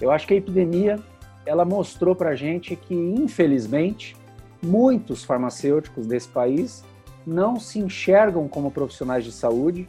Eu 0.00 0.10
acho 0.10 0.26
que 0.26 0.32
a 0.32 0.36
epidemia 0.38 0.98
ela 1.44 1.64
mostrou 1.64 2.14
para 2.14 2.30
a 2.30 2.34
gente 2.34 2.74
que, 2.74 2.94
infelizmente, 2.94 4.16
muitos 4.62 5.24
farmacêuticos 5.24 6.06
desse 6.06 6.28
país 6.28 6.82
não 7.26 7.60
se 7.60 7.78
enxergam 7.78 8.48
como 8.48 8.70
profissionais 8.70 9.24
de 9.24 9.32
saúde 9.32 9.86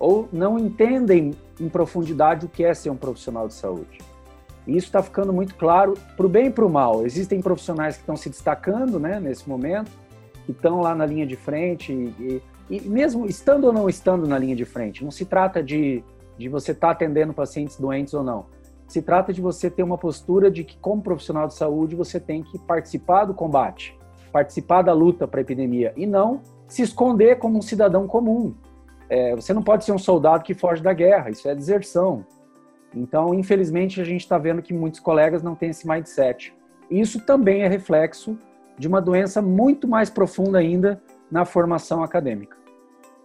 ou 0.00 0.28
não 0.32 0.58
entendem 0.58 1.32
em 1.60 1.68
profundidade 1.68 2.46
o 2.46 2.48
que 2.48 2.64
é 2.64 2.74
ser 2.74 2.90
um 2.90 2.96
profissional 2.96 3.46
de 3.46 3.54
saúde. 3.54 3.98
E 4.66 4.76
isso 4.76 4.86
está 4.86 5.02
ficando 5.02 5.32
muito 5.32 5.54
claro 5.54 5.94
para 6.16 6.26
o 6.26 6.28
bem 6.28 6.46
e 6.46 6.50
para 6.50 6.64
o 6.64 6.70
mal. 6.70 7.06
Existem 7.06 7.40
profissionais 7.40 7.96
que 7.96 8.02
estão 8.02 8.16
se 8.16 8.28
destacando 8.28 8.98
né, 8.98 9.20
nesse 9.20 9.48
momento, 9.48 9.90
que 10.44 10.52
estão 10.52 10.80
lá 10.80 10.94
na 10.94 11.06
linha 11.06 11.26
de 11.26 11.36
frente, 11.36 11.92
e, 11.92 12.42
e, 12.70 12.80
mesmo 12.80 13.26
estando 13.26 13.64
ou 13.64 13.72
não 13.72 13.88
estando 13.88 14.26
na 14.26 14.38
linha 14.38 14.56
de 14.56 14.64
frente, 14.64 15.04
não 15.04 15.10
se 15.10 15.24
trata 15.24 15.62
de, 15.62 16.02
de 16.38 16.48
você 16.48 16.72
estar 16.72 16.88
tá 16.88 16.92
atendendo 16.92 17.32
pacientes 17.32 17.78
doentes 17.78 18.14
ou 18.14 18.22
não. 18.22 18.46
Se 18.86 19.00
trata 19.00 19.32
de 19.32 19.40
você 19.40 19.70
ter 19.70 19.82
uma 19.82 19.96
postura 19.96 20.50
de 20.50 20.64
que, 20.64 20.76
como 20.78 21.02
profissional 21.02 21.46
de 21.46 21.54
saúde, 21.54 21.96
você 21.96 22.20
tem 22.20 22.42
que 22.42 22.58
participar 22.58 23.24
do 23.24 23.34
combate, 23.34 23.98
participar 24.30 24.82
da 24.82 24.92
luta 24.92 25.26
para 25.26 25.40
a 25.40 25.42
epidemia 25.42 25.92
e 25.96 26.06
não 26.06 26.42
se 26.68 26.82
esconder 26.82 27.38
como 27.38 27.58
um 27.58 27.62
cidadão 27.62 28.06
comum. 28.06 28.54
É, 29.08 29.34
você 29.34 29.52
não 29.52 29.62
pode 29.62 29.84
ser 29.84 29.92
um 29.92 29.98
soldado 29.98 30.44
que 30.44 30.54
foge 30.54 30.82
da 30.82 30.92
guerra, 30.92 31.30
isso 31.30 31.48
é 31.48 31.54
deserção. 31.54 32.24
Então, 32.94 33.34
infelizmente, 33.34 34.00
a 34.00 34.04
gente 34.04 34.20
está 34.20 34.38
vendo 34.38 34.62
que 34.62 34.72
muitos 34.72 35.00
colegas 35.00 35.42
não 35.42 35.54
têm 35.54 35.70
esse 35.70 35.86
mindset. 35.86 36.54
Isso 36.90 37.20
também 37.20 37.62
é 37.62 37.68
reflexo 37.68 38.38
de 38.78 38.88
uma 38.88 39.00
doença 39.00 39.40
muito 39.40 39.86
mais 39.86 40.10
profunda 40.10 40.58
ainda 40.58 41.02
na 41.32 41.46
formação 41.46 42.04
acadêmica. 42.04 42.54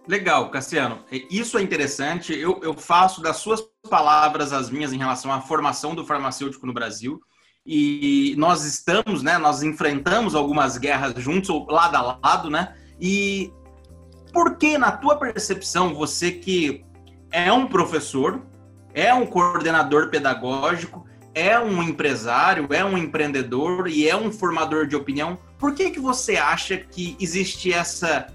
Legal, 0.08 0.50
Cassiano. 0.50 1.04
Isso 1.30 1.58
é 1.58 1.62
interessante. 1.62 2.32
Eu, 2.34 2.58
eu 2.62 2.72
faço 2.72 3.20
das 3.20 3.36
suas 3.36 3.60
palavras 3.90 4.54
as 4.54 4.70
minhas 4.70 4.94
em 4.94 4.96
relação 4.96 5.30
à 5.30 5.42
formação 5.42 5.94
do 5.94 6.06
farmacêutico 6.06 6.66
no 6.66 6.72
Brasil. 6.72 7.20
E 7.66 8.34
nós 8.38 8.64
estamos, 8.64 9.22
né? 9.22 9.36
Nós 9.36 9.62
enfrentamos 9.62 10.34
algumas 10.34 10.78
guerras 10.78 11.12
juntos, 11.22 11.50
lado 11.68 11.96
a 11.96 12.18
lado, 12.24 12.48
né? 12.48 12.74
E 12.98 13.52
por 14.32 14.56
que, 14.56 14.78
na 14.78 14.90
tua 14.90 15.16
percepção, 15.16 15.94
você 15.94 16.32
que 16.32 16.82
é 17.30 17.52
um 17.52 17.66
professor, 17.66 18.40
é 18.94 19.12
um 19.12 19.26
coordenador 19.26 20.08
pedagógico, 20.08 21.06
é 21.34 21.58
um 21.58 21.82
empresário, 21.82 22.66
é 22.70 22.82
um 22.82 22.96
empreendedor 22.96 23.86
e 23.86 24.08
é 24.08 24.16
um 24.16 24.32
formador 24.32 24.86
de 24.86 24.96
opinião, 24.96 25.38
por 25.58 25.74
que, 25.74 25.90
que 25.90 26.00
você 26.00 26.36
acha 26.36 26.76
que 26.76 27.16
existe 27.20 27.72
essa, 27.72 28.28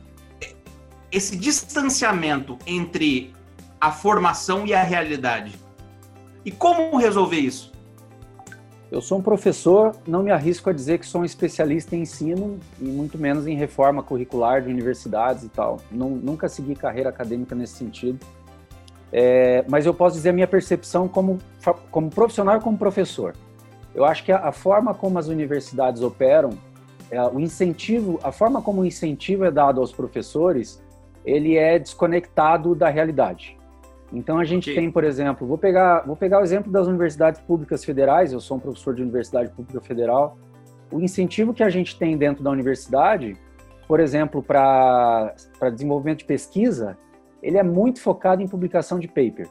esse 1.12 1.38
distanciamento 1.38 2.58
entre 2.68 3.34
a 3.80 3.92
formação 3.92 4.66
e 4.66 4.74
a 4.74 4.84
realidade? 4.84 5.56
E 6.44 6.52
como 6.52 6.98
resolver 6.98 7.40
isso? 7.40 7.72
Eu 8.92 9.02
sou 9.02 9.18
um 9.18 9.22
professor, 9.24 9.96
não 10.06 10.22
me 10.22 10.30
arrisco 10.30 10.70
a 10.70 10.74
dizer 10.74 11.00
que 11.00 11.06
sou 11.06 11.22
um 11.22 11.26
especialista 11.26 11.96
em 11.96 12.02
ensino 12.02 12.60
e 12.80 12.84
muito 12.84 13.18
menos 13.18 13.48
em 13.48 13.56
reforma 13.56 14.04
curricular 14.04 14.62
de 14.62 14.70
universidades 14.70 15.44
e 15.44 15.50
tal. 15.50 15.80
nunca 15.90 16.48
segui 16.48 16.76
carreira 16.76 17.10
acadêmica 17.10 17.56
nesse 17.56 17.74
sentido. 17.74 18.20
É, 19.12 19.64
mas 19.68 19.86
eu 19.86 19.94
posso 19.94 20.16
dizer 20.16 20.30
a 20.30 20.34
minha 20.34 20.48
percepção 20.48 21.08
como, 21.08 21.40
como 21.90 22.10
profissional 22.10 22.58
e 22.58 22.60
como 22.60 22.78
professor. 22.78 23.36
Eu 23.96 24.06
acho 24.06 24.24
que 24.24 24.32
a, 24.32 24.50
a 24.50 24.52
forma 24.52 24.94
como 24.94 25.18
as 25.18 25.28
universidades 25.28 26.02
operam, 26.02 26.52
o 27.22 27.40
incentivo, 27.40 28.20
a 28.24 28.32
forma 28.32 28.62
como 28.62 28.82
o 28.82 28.86
incentivo 28.86 29.46
é 29.46 29.52
dado 29.52 29.80
aos 29.80 29.92
professores, 29.92 30.82
ele 31.26 31.58
é 31.58 31.78
desconectado 31.78 32.74
da 32.74 32.90
realidade. 32.90 33.58
Então 34.12 34.38
a 34.38 34.44
gente 34.44 34.70
okay. 34.70 34.82
tem, 34.82 34.92
por 34.92 35.04
exemplo, 35.04 35.48
vou 35.48 35.58
pegar, 35.58 36.02
vou 36.02 36.16
pegar 36.16 36.40
o 36.40 36.44
exemplo 36.44 36.72
das 36.72 36.88
universidades 36.88 37.42
públicas 37.42 37.84
federais, 37.84 38.32
eu 38.32 38.40
sou 38.40 38.58
um 38.58 38.60
professor 38.60 38.94
de 38.94 39.02
universidade 39.02 39.52
pública 39.52 39.82
federal. 39.82 40.38
O 40.92 41.02
incentivo 41.02 41.54
que 41.54 41.64
a 41.64 41.70
gente 41.70 41.98
tem 41.98 42.16
dentro 42.16 42.44
da 42.44 42.52
universidade, 42.52 43.36
por 43.88 44.00
exemplo, 44.00 44.44
para 44.44 45.34
desenvolvimento 45.72 46.20
de 46.20 46.26
pesquisa, 46.26 46.96
ele 47.42 47.58
é 47.58 47.64
muito 47.64 48.00
focado 48.00 48.42
em 48.42 48.48
publicação 48.48 49.00
de 49.00 49.08
paper. 49.08 49.50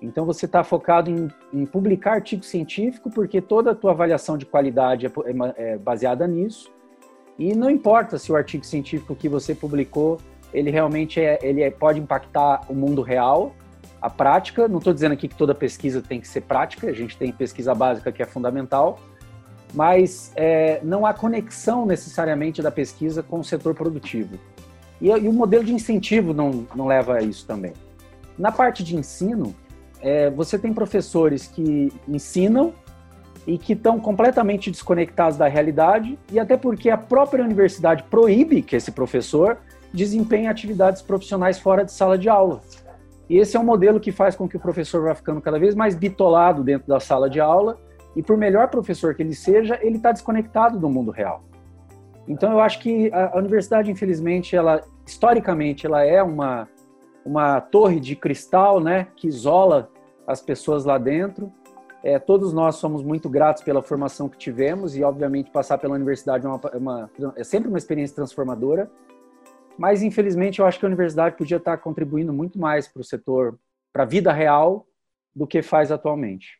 Então 0.00 0.24
você 0.24 0.46
está 0.46 0.64
focado 0.64 1.10
em, 1.10 1.28
em, 1.52 1.66
publicar 1.66 2.14
artigo 2.14 2.42
científico, 2.42 3.10
porque 3.10 3.40
toda 3.40 3.72
a 3.72 3.74
tua 3.74 3.90
avaliação 3.90 4.38
de 4.38 4.46
qualidade 4.46 5.06
é, 5.06 5.10
é, 5.10 5.72
é, 5.72 5.78
baseada 5.78 6.26
nisso. 6.26 6.72
E 7.40 7.54
não 7.54 7.68
importa 7.68 8.18
se 8.18 8.30
o 8.30 8.36
artigo 8.36 8.64
científico 8.64 9.16
que 9.16 9.28
você 9.28 9.54
publicou 9.54 10.20
ele 10.52 10.70
realmente 10.70 11.20
é, 11.20 11.38
ele 11.42 11.62
é, 11.62 11.70
pode 11.70 12.00
impactar 12.00 12.62
o 12.68 12.74
mundo 12.74 13.02
real, 13.02 13.54
a 14.00 14.10
prática. 14.10 14.66
Não 14.66 14.78
estou 14.78 14.92
dizendo 14.92 15.12
aqui 15.12 15.28
que 15.28 15.34
toda 15.34 15.54
pesquisa 15.54 16.02
tem 16.02 16.20
que 16.20 16.28
ser 16.28 16.42
prática. 16.42 16.88
A 16.88 16.92
gente 16.92 17.16
tem 17.16 17.32
pesquisa 17.32 17.74
básica 17.74 18.10
que 18.10 18.22
é 18.22 18.26
fundamental, 18.26 18.98
mas 19.72 20.32
é, 20.34 20.80
não 20.82 21.06
há 21.06 21.14
conexão 21.14 21.86
necessariamente 21.86 22.60
da 22.60 22.70
pesquisa 22.70 23.22
com 23.22 23.40
o 23.40 23.44
setor 23.44 23.74
produtivo. 23.74 24.38
E, 25.00 25.08
e, 25.08 25.28
o 25.28 25.32
modelo 25.32 25.64
de 25.64 25.72
incentivo 25.72 26.34
não, 26.34 26.66
não 26.74 26.86
leva 26.86 27.16
a 27.16 27.22
isso 27.22 27.46
também. 27.46 27.72
Na 28.36 28.50
parte 28.50 28.82
de 28.82 28.96
ensino, 28.96 29.54
é, 30.00 30.30
você 30.30 30.58
tem 30.58 30.72
professores 30.72 31.46
que 31.46 31.92
ensinam 32.08 32.74
e 33.46 33.56
que 33.58 33.72
estão 33.72 33.98
completamente 33.98 34.70
desconectados 34.70 35.36
da 35.36 35.48
realidade, 35.48 36.18
e 36.30 36.38
até 36.38 36.56
porque 36.56 36.90
a 36.90 36.98
própria 36.98 37.44
universidade 37.44 38.02
proíbe 38.04 38.62
que 38.62 38.76
esse 38.76 38.92
professor 38.92 39.58
desempenhe 39.92 40.46
atividades 40.46 41.02
profissionais 41.02 41.58
fora 41.58 41.84
de 41.84 41.92
sala 41.92 42.16
de 42.16 42.28
aula. 42.28 42.60
E 43.28 43.38
esse 43.38 43.56
é 43.56 43.60
um 43.60 43.64
modelo 43.64 44.00
que 44.00 44.12
faz 44.12 44.36
com 44.36 44.48
que 44.48 44.56
o 44.56 44.60
professor 44.60 45.02
vá 45.02 45.14
ficando 45.14 45.40
cada 45.40 45.58
vez 45.58 45.74
mais 45.74 45.94
bitolado 45.94 46.62
dentro 46.62 46.88
da 46.88 47.00
sala 47.00 47.30
de 47.30 47.40
aula, 47.40 47.78
e 48.14 48.22
por 48.22 48.36
melhor 48.36 48.68
professor 48.68 49.14
que 49.14 49.22
ele 49.22 49.34
seja, 49.34 49.78
ele 49.82 49.96
está 49.96 50.12
desconectado 50.12 50.78
do 50.78 50.88
mundo 50.88 51.10
real. 51.10 51.44
Então 52.26 52.52
eu 52.52 52.60
acho 52.60 52.80
que 52.80 53.10
a, 53.12 53.36
universidade, 53.38 53.90
infelizmente, 53.90 54.54
ela 54.54 54.82
historicamente 55.06 55.86
ela 55.86 56.04
é 56.04 56.22
uma 56.22 56.68
uma 57.24 57.60
torre 57.60 58.00
de 58.00 58.16
cristal, 58.16 58.80
né, 58.80 59.08
que 59.14 59.28
isola 59.28 59.90
as 60.26 60.40
pessoas 60.40 60.84
lá 60.84 60.96
dentro. 60.96 61.52
É, 62.02 62.18
todos 62.18 62.52
nós 62.52 62.76
somos 62.76 63.02
muito 63.02 63.28
gratos 63.28 63.62
pela 63.62 63.82
formação 63.82 64.28
que 64.28 64.38
tivemos 64.38 64.96
e, 64.96 65.04
obviamente, 65.04 65.50
passar 65.50 65.76
pela 65.76 65.94
universidade 65.94 66.46
é, 66.46 66.48
uma, 66.48 66.60
uma, 66.74 67.10
é 67.36 67.44
sempre 67.44 67.68
uma 67.68 67.78
experiência 67.78 68.16
transformadora. 68.16 68.90
Mas, 69.78 70.02
infelizmente, 70.02 70.60
eu 70.60 70.66
acho 70.66 70.78
que 70.78 70.84
a 70.84 70.88
universidade 70.88 71.36
podia 71.36 71.58
estar 71.58 71.76
contribuindo 71.78 72.32
muito 72.32 72.58
mais 72.58 72.88
para 72.88 73.00
o 73.00 73.04
setor, 73.04 73.58
para 73.92 74.04
a 74.04 74.06
vida 74.06 74.32
real, 74.32 74.86
do 75.34 75.46
que 75.46 75.62
faz 75.62 75.92
atualmente. 75.92 76.58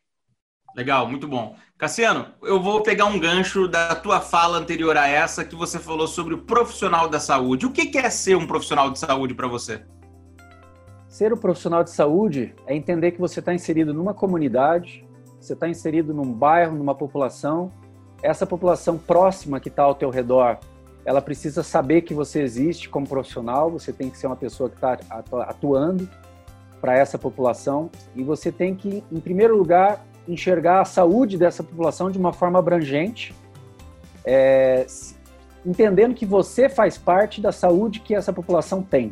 Legal, 0.75 1.07
muito 1.07 1.27
bom. 1.27 1.55
Cassiano, 1.77 2.27
eu 2.41 2.61
vou 2.61 2.81
pegar 2.81 3.05
um 3.05 3.19
gancho 3.19 3.67
da 3.67 3.93
tua 3.93 4.21
fala 4.21 4.57
anterior 4.57 4.95
a 4.95 5.07
essa, 5.07 5.43
que 5.43 5.55
você 5.55 5.77
falou 5.77 6.07
sobre 6.07 6.33
o 6.33 6.43
profissional 6.43 7.09
da 7.09 7.19
saúde. 7.19 7.65
O 7.65 7.71
que 7.71 7.97
é 7.97 8.09
ser 8.09 8.37
um 8.37 8.47
profissional 8.47 8.89
de 8.89 8.97
saúde 8.97 9.33
para 9.33 9.47
você? 9.47 9.83
Ser 11.09 11.33
um 11.33 11.37
profissional 11.37 11.83
de 11.83 11.89
saúde 11.89 12.55
é 12.65 12.73
entender 12.73 13.11
que 13.11 13.19
você 13.19 13.39
está 13.39 13.53
inserido 13.53 13.93
numa 13.93 14.13
comunidade, 14.13 15.05
você 15.41 15.53
está 15.53 15.67
inserido 15.67 16.13
num 16.13 16.31
bairro, 16.31 16.77
numa 16.77 16.93
população. 16.93 17.71
Essa 18.21 18.45
população 18.45 18.97
próxima 18.97 19.59
que 19.59 19.69
está 19.69 19.81
ao 19.81 19.95
teu 19.95 20.11
redor, 20.11 20.59
ela 21.03 21.19
precisa 21.19 21.63
saber 21.63 22.03
que 22.03 22.13
você 22.13 22.43
existe 22.43 22.87
como 22.87 23.07
profissional. 23.07 23.71
Você 23.71 23.91
tem 23.91 24.11
que 24.11 24.17
ser 24.17 24.27
uma 24.27 24.35
pessoa 24.35 24.69
que 24.69 24.75
está 24.75 24.99
atuando 25.41 26.07
para 26.79 26.95
essa 26.95 27.17
população 27.17 27.89
e 28.15 28.23
você 28.23 28.51
tem 28.51 28.75
que, 28.75 29.03
em 29.11 29.19
primeiro 29.19 29.57
lugar, 29.57 30.05
enxergar 30.27 30.81
a 30.81 30.85
saúde 30.85 31.37
dessa 31.39 31.63
população 31.63 32.11
de 32.11 32.19
uma 32.19 32.31
forma 32.31 32.59
abrangente, 32.59 33.33
é, 34.23 34.85
entendendo 35.65 36.13
que 36.13 36.25
você 36.25 36.69
faz 36.69 36.99
parte 36.99 37.41
da 37.41 37.51
saúde 37.51 37.99
que 37.99 38.13
essa 38.13 38.31
população 38.31 38.83
tem. 38.83 39.11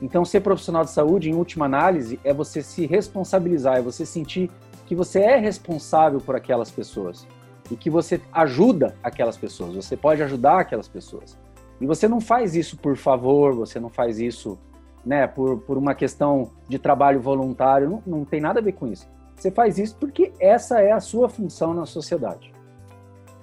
Então, 0.00 0.24
ser 0.24 0.40
profissional 0.40 0.84
de 0.84 0.90
saúde, 0.90 1.30
em 1.30 1.34
última 1.34 1.66
análise, 1.66 2.18
é 2.24 2.34
você 2.34 2.60
se 2.60 2.86
responsabilizar, 2.86 3.76
é 3.76 3.80
você 3.80 4.04
sentir 4.04 4.50
que 4.86 4.94
você 4.94 5.20
é 5.20 5.36
responsável 5.36 6.20
por 6.20 6.36
aquelas 6.36 6.70
pessoas 6.70 7.26
e 7.70 7.76
que 7.76 7.88
você 7.88 8.20
ajuda 8.32 8.96
aquelas 9.02 9.36
pessoas, 9.36 9.74
você 9.74 9.96
pode 9.96 10.22
ajudar 10.22 10.60
aquelas 10.60 10.88
pessoas. 10.88 11.38
E 11.80 11.86
você 11.86 12.06
não 12.06 12.20
faz 12.20 12.54
isso 12.54 12.76
por 12.76 12.96
favor, 12.96 13.54
você 13.54 13.80
não 13.80 13.88
faz 13.88 14.18
isso 14.18 14.58
né, 15.04 15.26
por, 15.26 15.60
por 15.60 15.76
uma 15.76 15.94
questão 15.94 16.52
de 16.68 16.78
trabalho 16.78 17.20
voluntário, 17.20 17.88
não, 17.88 18.02
não 18.06 18.24
tem 18.24 18.40
nada 18.40 18.60
a 18.60 18.62
ver 18.62 18.72
com 18.72 18.86
isso. 18.86 19.08
Você 19.34 19.50
faz 19.50 19.78
isso 19.78 19.96
porque 19.96 20.32
essa 20.38 20.80
é 20.80 20.92
a 20.92 21.00
sua 21.00 21.28
função 21.28 21.74
na 21.74 21.84
sociedade. 21.84 22.52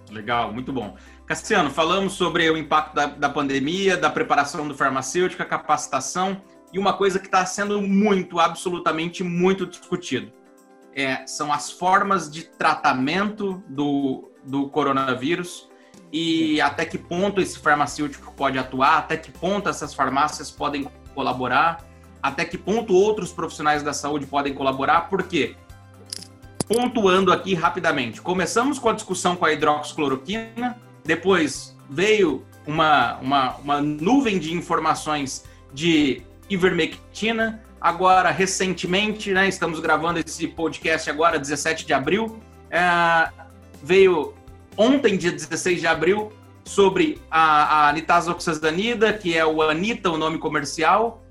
Legal, 0.10 0.52
muito 0.54 0.72
bom. 0.72 0.96
Cassiano, 1.26 1.70
falamos 1.70 2.14
sobre 2.14 2.50
o 2.50 2.58
impacto 2.58 2.96
da, 2.96 3.06
da 3.06 3.30
pandemia, 3.30 3.96
da 3.98 4.10
preparação 4.10 4.68
do 4.68 4.74
farmacêutico, 4.74 5.44
a 5.44 5.46
capacitação, 5.46 6.42
e 6.72 6.80
uma 6.80 6.94
coisa 6.94 7.20
que 7.20 7.26
está 7.26 7.46
sendo 7.46 7.82
muito, 7.82 8.40
absolutamente 8.40 9.24
muito 9.24 9.66
discutido. 9.66 10.32
É, 10.96 11.26
são 11.28 11.54
as 11.54 11.72
formas 11.72 12.30
de 12.30 12.44
tratamento 12.44 13.64
do, 13.68 14.32
do 14.44 14.70
coronavírus 14.70 15.70
e 16.12 16.60
até 16.60 16.86
que 16.86 16.98
ponto 16.98 17.40
esse 17.40 17.60
farmacêutico 17.60 18.34
pode 18.34 18.58
atuar, 18.58 18.98
até 18.98 19.16
que 19.16 19.32
ponto 19.32 19.70
essas 19.70 19.94
farmácias 19.94 20.50
podem 20.50 20.90
colaborar, 21.14 21.86
até 22.22 22.44
que 22.44 22.58
ponto 22.58 22.94
outros 22.94 23.32
profissionais 23.32 23.84
da 23.84 23.94
saúde 23.94 24.26
podem 24.26 24.54
colaborar, 24.54 25.02
por 25.10 25.24
quê? 25.24 25.56
Pontuando 26.68 27.32
aqui 27.32 27.54
rapidamente, 27.54 28.22
começamos 28.22 28.80
com 28.80 28.90
a 28.90 28.94
discussão 28.94 29.36
com 29.36 29.46
a 29.46 29.54
hidroxicloroquina, 29.54 30.80
depois 31.04 31.78
veio 31.90 32.46
uma, 32.66 33.18
uma, 33.18 33.56
uma 33.58 33.82
nuvem 33.82 34.38
de 34.38 34.54
informações 34.54 35.46
de 35.74 36.22
ivermectina, 36.50 37.62
agora 37.80 38.30
recentemente, 38.32 39.32
né, 39.32 39.48
estamos 39.48 39.80
gravando 39.80 40.20
esse 40.20 40.48
podcast 40.48 41.10
agora, 41.10 41.40
17 41.40 41.86
de 41.86 41.94
abril, 41.94 42.40
é, 42.70 43.30
veio 43.82 44.34
ontem, 44.78 45.18
dia 45.18 45.32
16 45.32 45.80
de 45.80 45.88
abril, 45.88 46.32
sobre 46.64 47.20
a, 47.32 47.90
a 47.90 47.94
nitazoxazanida, 47.94 49.12
que 49.14 49.36
é 49.36 49.46
o 49.46 49.62
Anita, 49.62 50.10
o 50.12 50.18
nome 50.18 50.38
comercial. 50.38 51.24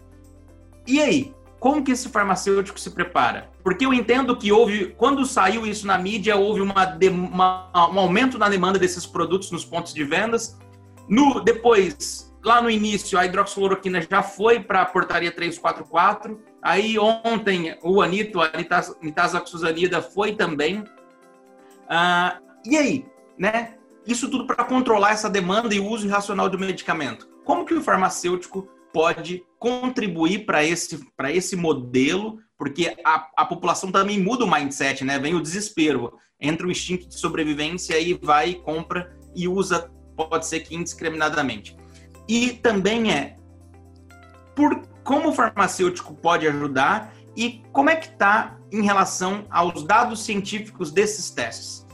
E 0.87 1.01
aí, 1.01 1.33
como 1.61 1.85
que 1.85 1.93
esse 1.93 2.09
farmacêutico 2.09 2.79
se 2.79 2.91
prepara? 2.91 3.51
Porque 3.63 3.85
eu 3.85 3.93
entendo 3.93 4.37
que 4.37 4.51
houve, 4.51 4.95
quando 4.97 5.25
saiu 5.25 5.67
isso 5.67 5.87
na 5.87 5.99
mídia, 5.99 6.37
houve 6.37 6.61
uma, 6.61 6.99
uma, 7.01 7.91
um 7.91 7.99
aumento 7.99 8.39
na 8.39 8.49
demanda 8.49 8.79
desses 8.79 9.07
produtos 9.07 9.51
nos 9.51 9.65
pontos 9.65 9.93
de 9.93 10.05
vendas. 10.05 10.59
No, 11.09 11.41
depois, 11.41 12.28
lá 12.49 12.63
no 12.63 12.71
início, 12.71 13.19
a 13.19 13.27
hidroxicloroquina 13.27 14.01
já 14.01 14.23
foi 14.23 14.59
para 14.59 14.81
a 14.81 14.87
portaria 14.87 15.31
344. 15.31 16.43
Aí 16.63 16.99
ontem, 16.99 17.77
o 17.83 18.01
Anito, 18.01 18.41
a 18.41 18.51
nitazoxazanida 19.03 20.01
foi 20.01 20.35
também. 20.35 20.83
Ah, 21.89 22.39
e 22.65 22.77
aí, 22.77 23.07
né? 23.39 23.75
Isso 24.07 24.31
tudo 24.31 24.47
para 24.47 24.65
controlar 24.65 25.13
essa 25.13 25.29
demanda 25.29 25.75
e 25.75 25.81
o 25.81 25.87
uso 25.87 26.07
irracional 26.07 26.49
do 26.49 26.59
medicamento. 26.59 27.29
Como 27.45 27.67
que 27.67 27.75
o 27.75 27.83
farmacêutico 27.83 28.67
pode 28.95 29.45
contribuir 29.59 30.47
para 30.47 30.65
esse, 30.65 31.07
esse 31.31 31.55
modelo? 31.55 32.39
Porque 32.57 32.97
a, 33.05 33.29
a 33.37 33.45
população 33.45 33.93
também 33.93 34.19
muda 34.19 34.45
o 34.45 34.51
mindset, 34.51 35.05
né? 35.05 35.19
Vem 35.19 35.35
o 35.35 35.43
desespero, 35.43 36.15
entra 36.41 36.67
o 36.67 36.71
instinto 36.71 37.07
de 37.07 37.19
sobrevivência 37.19 37.99
e 38.01 38.15
vai, 38.15 38.55
compra 38.55 39.15
e 39.37 39.47
usa, 39.47 39.91
pode 40.17 40.47
ser 40.47 40.61
que 40.61 40.75
indiscriminadamente. 40.75 41.77
E 42.29 42.51
também 42.51 43.13
é 43.13 43.37
por 44.55 44.83
como 45.03 45.31
o 45.31 45.33
farmacêutico 45.33 46.13
pode 46.15 46.47
ajudar 46.47 47.15
e 47.35 47.63
como 47.73 47.89
é 47.89 47.97
que 47.97 48.09
está 48.09 48.59
em 48.71 48.83
relação 48.83 49.45
aos 49.49 49.83
dados 49.83 50.23
científicos 50.23 50.91
desses 50.91 51.31
testes. 51.31 51.87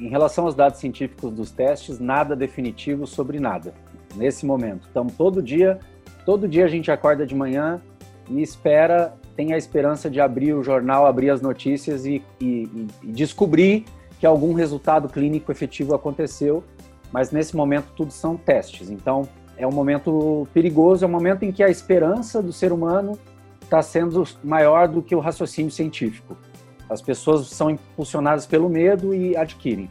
Em 0.00 0.08
relação 0.08 0.44
aos 0.44 0.54
dados 0.54 0.80
científicos 0.80 1.32
dos 1.32 1.50
testes, 1.50 1.98
nada 1.98 2.34
definitivo 2.34 3.06
sobre 3.06 3.38
nada, 3.38 3.74
nesse 4.14 4.46
momento. 4.46 4.88
Então, 4.90 5.06
todo 5.06 5.42
dia, 5.42 5.78
todo 6.24 6.48
dia 6.48 6.64
a 6.64 6.68
gente 6.68 6.90
acorda 6.90 7.26
de 7.26 7.34
manhã 7.34 7.82
e 8.28 8.40
espera, 8.40 9.14
tem 9.36 9.52
a 9.52 9.58
esperança 9.58 10.08
de 10.08 10.20
abrir 10.20 10.54
o 10.54 10.62
jornal, 10.62 11.06
abrir 11.06 11.30
as 11.30 11.40
notícias 11.40 12.06
e, 12.06 12.22
e, 12.40 12.88
e 13.02 13.12
descobrir 13.12 13.84
que 14.18 14.26
algum 14.26 14.54
resultado 14.54 15.08
clínico 15.08 15.52
efetivo 15.52 15.94
aconteceu, 15.94 16.64
mas 17.14 17.30
nesse 17.30 17.54
momento 17.54 17.92
tudo 17.94 18.12
são 18.12 18.36
testes. 18.36 18.90
Então, 18.90 19.28
é 19.56 19.64
um 19.64 19.70
momento 19.70 20.48
perigoso, 20.52 21.04
é 21.04 21.08
um 21.08 21.10
momento 21.12 21.44
em 21.44 21.52
que 21.52 21.62
a 21.62 21.68
esperança 21.68 22.42
do 22.42 22.52
ser 22.52 22.72
humano 22.72 23.16
está 23.62 23.80
sendo 23.82 24.24
maior 24.42 24.88
do 24.88 25.00
que 25.00 25.14
o 25.14 25.20
raciocínio 25.20 25.70
científico. 25.70 26.36
As 26.90 27.00
pessoas 27.00 27.46
são 27.46 27.70
impulsionadas 27.70 28.46
pelo 28.46 28.68
medo 28.68 29.14
e 29.14 29.36
adquirem. 29.36 29.88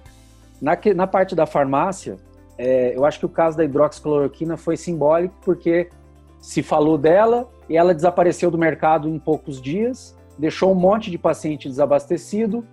Na, 0.61 0.77
na 0.93 1.07
parte 1.07 1.33
da 1.33 1.45
farmácia, 1.45 2.17
é, 2.57 2.93
eu 2.93 3.05
acho 3.05 3.19
que 3.19 3.25
o 3.25 3.29
caso 3.29 3.55
da 3.55 3.63
hidroxicloroquina 3.63 4.57
foi 4.57 4.75
simbólico 4.75 5.33
porque 5.45 5.89
se 6.41 6.61
falou 6.61 6.97
dela 6.97 7.49
e 7.69 7.77
ela 7.77 7.95
desapareceu 7.95 8.51
do 8.51 8.57
mercado 8.57 9.07
em 9.07 9.17
poucos 9.17 9.61
dias, 9.61 10.13
deixou 10.37 10.73
um 10.73 10.75
monte 10.75 11.09
de 11.09 11.17
paciente 11.17 11.69
desabastecido, 11.69 12.67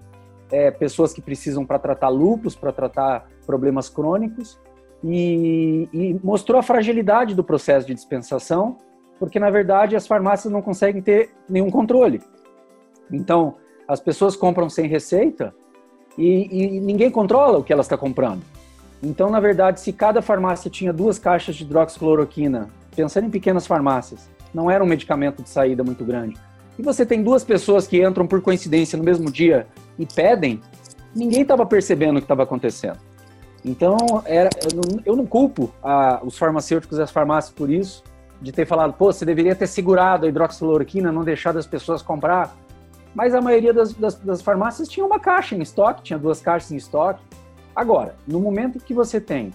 é, 0.50 0.72
pessoas 0.72 1.12
que 1.12 1.22
precisam 1.22 1.64
para 1.64 1.78
tratar 1.78 2.08
lupus, 2.08 2.56
para 2.56 2.72
tratar 2.72 3.29
problemas 3.46 3.88
crônicos, 3.88 4.58
e, 5.02 5.88
e 5.92 6.20
mostrou 6.22 6.58
a 6.58 6.62
fragilidade 6.62 7.34
do 7.34 7.42
processo 7.42 7.86
de 7.86 7.94
dispensação, 7.94 8.76
porque 9.18 9.38
na 9.38 9.50
verdade 9.50 9.96
as 9.96 10.06
farmácias 10.06 10.52
não 10.52 10.62
conseguem 10.62 11.02
ter 11.02 11.30
nenhum 11.48 11.70
controle. 11.70 12.20
Então, 13.10 13.56
as 13.88 14.00
pessoas 14.00 14.36
compram 14.36 14.68
sem 14.68 14.86
receita 14.86 15.54
e, 16.16 16.76
e 16.76 16.80
ninguém 16.80 17.10
controla 17.10 17.58
o 17.58 17.64
que 17.64 17.72
elas 17.72 17.86
estão 17.86 17.98
tá 17.98 18.02
comprando. 18.02 18.42
Então, 19.02 19.30
na 19.30 19.40
verdade, 19.40 19.80
se 19.80 19.92
cada 19.92 20.20
farmácia 20.20 20.70
tinha 20.70 20.92
duas 20.92 21.18
caixas 21.18 21.56
de 21.56 21.64
hidroxicloroquina, 21.64 22.68
pensando 22.94 23.26
em 23.26 23.30
pequenas 23.30 23.66
farmácias, 23.66 24.28
não 24.52 24.70
era 24.70 24.84
um 24.84 24.86
medicamento 24.86 25.42
de 25.42 25.48
saída 25.48 25.82
muito 25.82 26.04
grande, 26.04 26.36
e 26.78 26.82
você 26.82 27.04
tem 27.04 27.22
duas 27.22 27.42
pessoas 27.42 27.86
que 27.86 28.02
entram 28.02 28.26
por 28.26 28.40
coincidência 28.40 28.96
no 28.96 29.04
mesmo 29.04 29.30
dia 29.30 29.66
e 29.98 30.06
pedem, 30.06 30.60
ninguém 31.14 31.42
estava 31.42 31.66
percebendo 31.66 32.16
o 32.16 32.20
que 32.20 32.24
estava 32.24 32.42
acontecendo. 32.42 32.98
Então, 33.64 33.96
era, 34.24 34.48
eu, 34.62 34.76
não, 34.76 35.02
eu 35.04 35.16
não 35.16 35.26
culpo 35.26 35.72
a, 35.82 36.20
os 36.24 36.38
farmacêuticos 36.38 36.98
e 36.98 37.02
as 37.02 37.10
farmácias 37.10 37.52
por 37.54 37.68
isso, 37.70 38.02
de 38.40 38.52
ter 38.52 38.66
falado, 38.66 38.94
pô, 38.94 39.12
você 39.12 39.24
deveria 39.24 39.54
ter 39.54 39.66
segurado 39.66 40.24
a 40.24 40.28
hidroxicloroquina, 40.28 41.12
não 41.12 41.22
deixado 41.22 41.58
as 41.58 41.66
pessoas 41.66 42.00
comprar 42.00 42.56
mas 43.14 43.34
a 43.34 43.40
maioria 43.40 43.72
das, 43.72 43.92
das, 43.92 44.14
das, 44.16 44.42
farmácias 44.42 44.88
tinha 44.88 45.04
uma 45.04 45.18
caixa 45.18 45.54
em 45.54 45.62
estoque, 45.62 46.02
tinha 46.02 46.18
duas 46.18 46.40
caixas 46.40 46.70
em 46.70 46.76
estoque. 46.76 47.22
Agora, 47.74 48.14
no 48.26 48.40
momento 48.40 48.78
que 48.78 48.94
você 48.94 49.20
tem 49.20 49.52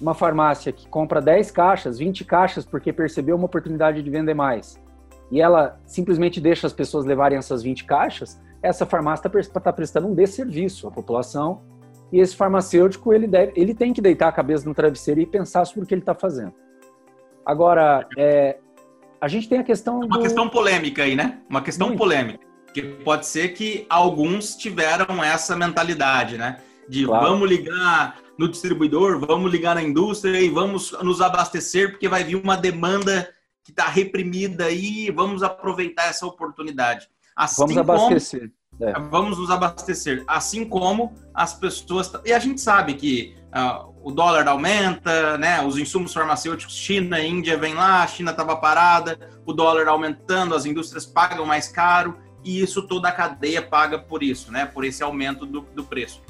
uma 0.00 0.14
farmácia 0.14 0.72
que 0.72 0.86
compra 0.88 1.20
10 1.20 1.50
caixas, 1.50 1.98
20 1.98 2.24
caixas 2.24 2.64
porque 2.64 2.92
percebeu 2.92 3.36
uma 3.36 3.46
oportunidade 3.46 4.02
de 4.02 4.10
vender 4.10 4.34
mais, 4.34 4.78
e 5.30 5.40
ela 5.40 5.78
simplesmente 5.86 6.40
deixa 6.40 6.66
as 6.66 6.72
pessoas 6.72 7.04
levarem 7.04 7.38
essas 7.38 7.62
20 7.62 7.84
caixas, 7.84 8.40
essa 8.62 8.86
farmácia 8.86 9.30
está 9.38 9.60
tá 9.60 9.72
prestando 9.72 10.06
um 10.06 10.14
desserviço 10.14 10.86
à 10.86 10.90
população, 10.90 11.62
e 12.12 12.20
esse 12.20 12.34
farmacêutico 12.34 13.12
ele, 13.12 13.26
deve, 13.26 13.52
ele 13.54 13.74
tem 13.74 13.92
que 13.92 14.00
deitar 14.00 14.28
a 14.28 14.32
cabeça 14.32 14.68
no 14.68 14.74
travesseiro 14.74 15.20
e 15.20 15.26
pensar 15.26 15.64
sobre 15.64 15.84
o 15.84 15.86
que 15.86 15.94
ele 15.94 16.02
está 16.02 16.14
fazendo. 16.14 16.54
Agora, 17.44 18.06
é, 18.16 18.58
a 19.20 19.28
gente 19.28 19.48
tem 19.48 19.58
a 19.58 19.64
questão. 19.64 20.00
Uma 20.00 20.18
do... 20.18 20.22
questão 20.22 20.48
polêmica 20.48 21.02
aí, 21.02 21.16
né? 21.16 21.40
Uma 21.48 21.62
questão 21.62 21.88
Muito. 21.88 21.98
polêmica. 21.98 22.46
Que 22.72 22.82
pode 22.82 23.26
ser 23.26 23.54
que 23.54 23.86
alguns 23.88 24.54
tiveram 24.54 25.22
essa 25.22 25.56
mentalidade, 25.56 26.36
né? 26.36 26.58
De 26.88 27.04
claro. 27.04 27.26
vamos 27.26 27.48
ligar 27.48 28.18
no 28.38 28.48
distribuidor, 28.48 29.18
vamos 29.18 29.50
ligar 29.50 29.74
na 29.74 29.82
indústria 29.82 30.40
e 30.40 30.48
vamos 30.48 30.92
nos 31.02 31.20
abastecer, 31.20 31.90
porque 31.90 32.08
vai 32.08 32.22
vir 32.22 32.36
uma 32.36 32.56
demanda 32.56 33.28
que 33.64 33.72
está 33.72 33.88
reprimida 33.88 34.66
aí, 34.66 35.10
vamos 35.10 35.42
aproveitar 35.42 36.08
essa 36.08 36.24
oportunidade. 36.24 37.08
Assim 37.36 37.62
vamos 37.62 37.76
abastecer. 37.76 38.40
Como, 38.40 38.52
é. 38.80 38.92
Vamos 39.10 39.38
nos 39.38 39.50
abastecer. 39.50 40.22
Assim 40.26 40.64
como 40.64 41.12
as 41.34 41.54
pessoas. 41.54 42.10
E 42.24 42.32
a 42.32 42.38
gente 42.38 42.60
sabe 42.60 42.94
que 42.94 43.36
uh, 43.48 43.92
o 44.02 44.12
dólar 44.12 44.46
aumenta, 44.46 45.36
né? 45.36 45.60
Os 45.64 45.76
insumos 45.76 46.12
farmacêuticos, 46.12 46.74
China, 46.76 47.20
Índia 47.20 47.56
vem 47.56 47.74
lá, 47.74 48.02
a 48.02 48.06
China 48.06 48.30
estava 48.30 48.56
parada, 48.56 49.18
o 49.44 49.52
dólar 49.52 49.88
aumentando, 49.88 50.54
as 50.54 50.64
indústrias 50.64 51.04
pagam 51.04 51.44
mais 51.44 51.68
caro 51.68 52.16
e 52.44 52.60
isso 52.60 52.82
toda 52.82 53.08
a 53.08 53.12
cadeia 53.12 53.60
paga 53.60 53.98
por 53.98 54.22
isso, 54.22 54.52
né? 54.52 54.64
Por 54.64 54.84
esse 54.84 55.02
aumento 55.02 55.44
do, 55.44 55.62
do 55.62 55.84
preço. 55.84 56.22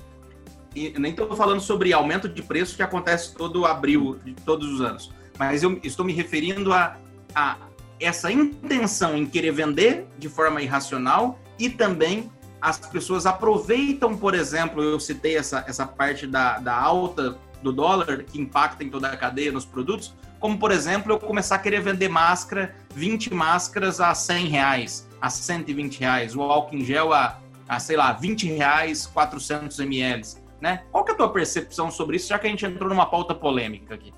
E 0.75 0.91
nem 0.99 1.11
estou 1.11 1.35
falando 1.37 1.61
sobre 1.61 1.93
aumento 1.93 2.29
de 2.29 2.43
preço 2.43 2.77
que 2.77 2.83
acontece 2.83 3.35
todo 3.35 3.67
abril 3.67 4.19
de 4.25 4.33
todos 4.35 4.69
os 4.69 4.81
anos, 4.81 5.13
mas 5.39 5.63
eu 5.63 5.79
estou 5.83 6.05
me 6.05 6.13
referindo 6.13 6.73
a, 6.73 6.97
a 7.35 7.57
essa 8.01 8.31
intenção 8.31 9.17
em 9.17 9.27
querer 9.27 9.51
vender 9.51 10.07
de 10.19 10.29
forma 10.29 10.63
irracional 10.63 11.39
e 11.59 11.69
também 11.69 12.31
as 12.61 12.79
pessoas 12.79 13.27
aproveitam, 13.27 14.17
por 14.17 14.35
exemplo, 14.35 14.83
eu 14.83 14.99
citei 14.99 15.37
essa, 15.37 15.65
essa 15.67 15.87
parte 15.87 16.27
da, 16.27 16.59
da 16.59 16.75
alta 16.75 17.39
do 17.63 17.73
dólar 17.73 18.25
que 18.25 18.41
impacta 18.41 18.85
em 18.85 18.91
toda 18.91 19.09
a 19.09 19.17
cadeia 19.17 19.53
nos 19.53 19.65
produtos, 19.65 20.15
como 20.39 20.59
por 20.59 20.71
exemplo 20.71 21.13
eu 21.13 21.19
começar 21.19 21.57
a 21.57 21.59
querer 21.59 21.81
vender 21.81 22.09
máscara, 22.09 22.75
20 22.95 23.35
máscaras 23.35 24.01
a 24.01 24.15
100 24.15 24.47
reais 24.47 25.09
a 25.21 25.31
120 25.31 26.01
reais, 26.01 26.37
o 26.37 26.43
álcool 26.43 26.77
em 26.77 26.85
gel 26.85 27.13
a, 27.13 27.39
a 27.69 27.79
sei 27.79 27.97
lá, 27.97 28.13
20 28.13 28.47
reais, 28.47 29.07
400 29.07 29.79
ml, 29.81 30.23
né? 30.61 30.83
Qual 30.91 31.05
que 31.05 31.11
é 31.11 31.15
a 31.15 31.17
tua 31.17 31.33
percepção 31.33 31.91
sobre 31.91 32.17
isso, 32.17 32.29
já 32.29 32.39
que 32.39 32.47
a 32.47 32.51
gente 32.51 32.65
entrou 32.65 32.89
numa 32.89 33.07
pauta 33.07 33.35
polêmica 33.35 33.95
aqui? 33.95 34.13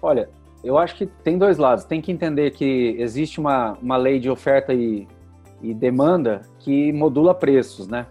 Olha, 0.00 0.28
eu 0.64 0.78
acho 0.78 0.96
que 0.96 1.06
tem 1.06 1.38
dois 1.38 1.58
lados. 1.58 1.84
Tem 1.84 2.00
que 2.00 2.10
entender 2.10 2.52
que 2.52 2.96
existe 2.98 3.38
uma, 3.38 3.72
uma 3.80 3.96
lei 3.96 4.18
de 4.18 4.30
oferta 4.30 4.72
e, 4.72 5.06
e 5.62 5.72
demanda 5.74 6.42
que 6.58 6.92
modula 6.92 7.34
preços, 7.34 7.88
né? 7.88 8.06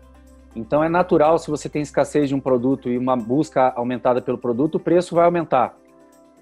Então 0.55 0.83
é 0.83 0.89
natural, 0.89 1.37
se 1.37 1.49
você 1.49 1.67
tem 1.67 1.81
escassez 1.81 2.29
de 2.29 2.35
um 2.35 2.39
produto 2.39 2.89
e 2.89 2.97
uma 2.97 3.15
busca 3.15 3.73
aumentada 3.75 4.21
pelo 4.21 4.37
produto, 4.37 4.75
o 4.75 4.79
preço 4.79 5.13
vai 5.13 5.25
aumentar. 5.25 5.75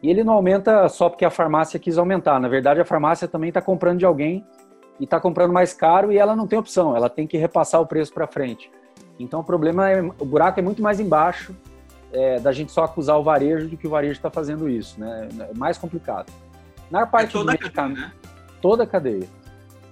E 0.01 0.09
ele 0.09 0.23
não 0.23 0.33
aumenta 0.33 0.87
só 0.89 1.09
porque 1.09 1.25
a 1.25 1.29
farmácia 1.29 1.79
quis 1.79 1.97
aumentar. 1.97 2.39
Na 2.39 2.47
verdade, 2.47 2.79
a 2.79 2.85
farmácia 2.85 3.27
também 3.27 3.49
está 3.49 3.61
comprando 3.61 3.99
de 3.99 4.05
alguém 4.05 4.45
e 4.99 5.05
está 5.05 5.19
comprando 5.19 5.51
mais 5.51 5.73
caro 5.73 6.11
e 6.11 6.17
ela 6.17 6.35
não 6.35 6.45
tem 6.45 6.59
opção, 6.59 6.95
ela 6.95 7.09
tem 7.09 7.25
que 7.25 7.37
repassar 7.37 7.81
o 7.81 7.87
preço 7.87 8.13
para 8.13 8.27
frente. 8.27 8.69
Então 9.19 9.39
o 9.39 9.43
problema 9.43 9.89
é, 9.89 10.01
o 10.01 10.25
buraco 10.25 10.59
é 10.59 10.63
muito 10.63 10.81
mais 10.81 10.99
embaixo. 10.99 11.55
é, 12.13 12.39
da 12.39 12.51
gente 12.51 12.71
só 12.71 12.83
acusar 12.83 13.17
o 13.17 13.23
varejo 13.23 13.67
de 13.67 13.75
que 13.75 13.87
o 13.87 13.89
varejo 13.89 14.13
está 14.13 14.29
fazendo 14.29 14.69
isso, 14.69 14.99
né? 14.99 15.27
É 15.51 15.57
mais 15.57 15.77
complicado. 15.77 16.31
Na 16.89 17.07
parte 17.07 17.29
é 17.29 17.39
toda 17.39 17.51
a 17.53 17.57
cadeia, 17.57 17.87
né? 17.87 18.11
Toda 18.61 18.83
a 18.83 18.87
cadeia. 18.87 19.27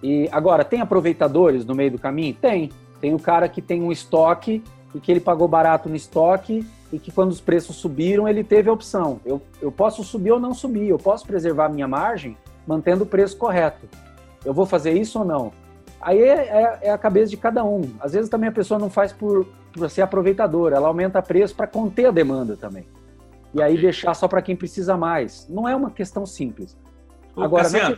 E 0.02 0.28
agora, 0.32 0.64
tem 0.64 0.82
aproveitadores 0.82 1.66
no 1.66 1.76
meio 1.76 1.92
do 1.92 2.00
caminho? 2.00 2.34
Tem. 2.34 2.72
Tem 3.00 3.14
o 3.14 3.20
cara 3.20 3.48
que 3.48 3.62
tem 3.62 3.82
um 3.82 3.92
estoque 3.92 4.64
e 4.94 5.00
que 5.00 5.12
ele 5.12 5.20
pagou 5.20 5.48
barato 5.48 5.90
no 5.90 5.96
estoque 5.96 6.66
e 6.92 7.00
que 7.00 7.12
quando 7.12 7.32
os 7.32 7.40
preços 7.40 7.78
subiram, 7.78 8.28
ele 8.28 8.44
teve 8.44 8.70
a 8.70 8.74
opção. 8.74 9.20
Eu, 9.26 9.42
eu 9.62 9.72
posso 9.72 10.04
subir 10.04 10.32
ou 10.32 10.40
não 10.40 10.54
subir, 10.54 10.90
eu 10.90 10.98
posso 10.98 11.26
preservar 11.26 11.66
a 11.66 11.70
minha 11.70 11.88
margem 11.88 12.38
mantendo 12.68 13.04
o 13.04 13.08
preço 13.08 13.38
correto. 13.38 13.88
Eu 14.44 14.54
vou 14.54 14.66
fazer 14.66 14.92
isso 14.92 15.20
ou 15.20 15.26
não? 15.26 15.52
Aí 16.02 16.20
é, 16.20 16.34
é, 16.34 16.80
é 16.84 16.92
a 16.92 16.98
cabeça 16.98 17.30
de 17.30 17.38
cada 17.38 17.64
um. 17.64 17.94
Às 18.00 18.14
vezes 18.14 18.30
também 18.30 18.50
a 18.50 18.52
pessoa 18.52 18.80
não 18.80 18.90
faz 18.90 19.14
por, 19.14 19.48
por 19.72 19.90
ser 19.90 20.02
aproveitadora, 20.02 20.76
ela 20.76 20.88
aumenta 20.88 21.22
preço 21.22 21.56
para 21.56 21.68
conter 21.68 22.08
a 22.08 22.12
demanda 22.12 22.58
também. 22.58 22.86
E 23.54 23.62
aí 23.62 23.80
deixar 23.80 24.14
só 24.14 24.28
para 24.28 24.42
quem 24.42 24.56
precisa 24.56 24.98
mais. 24.98 25.48
Não 25.50 25.68
é 25.68 25.76
uma 25.76 25.92
questão 25.92 26.26
simples. 26.26 26.78
Ô, 27.36 27.44
Agora, 27.44 27.64
Cassiano, 27.64 27.98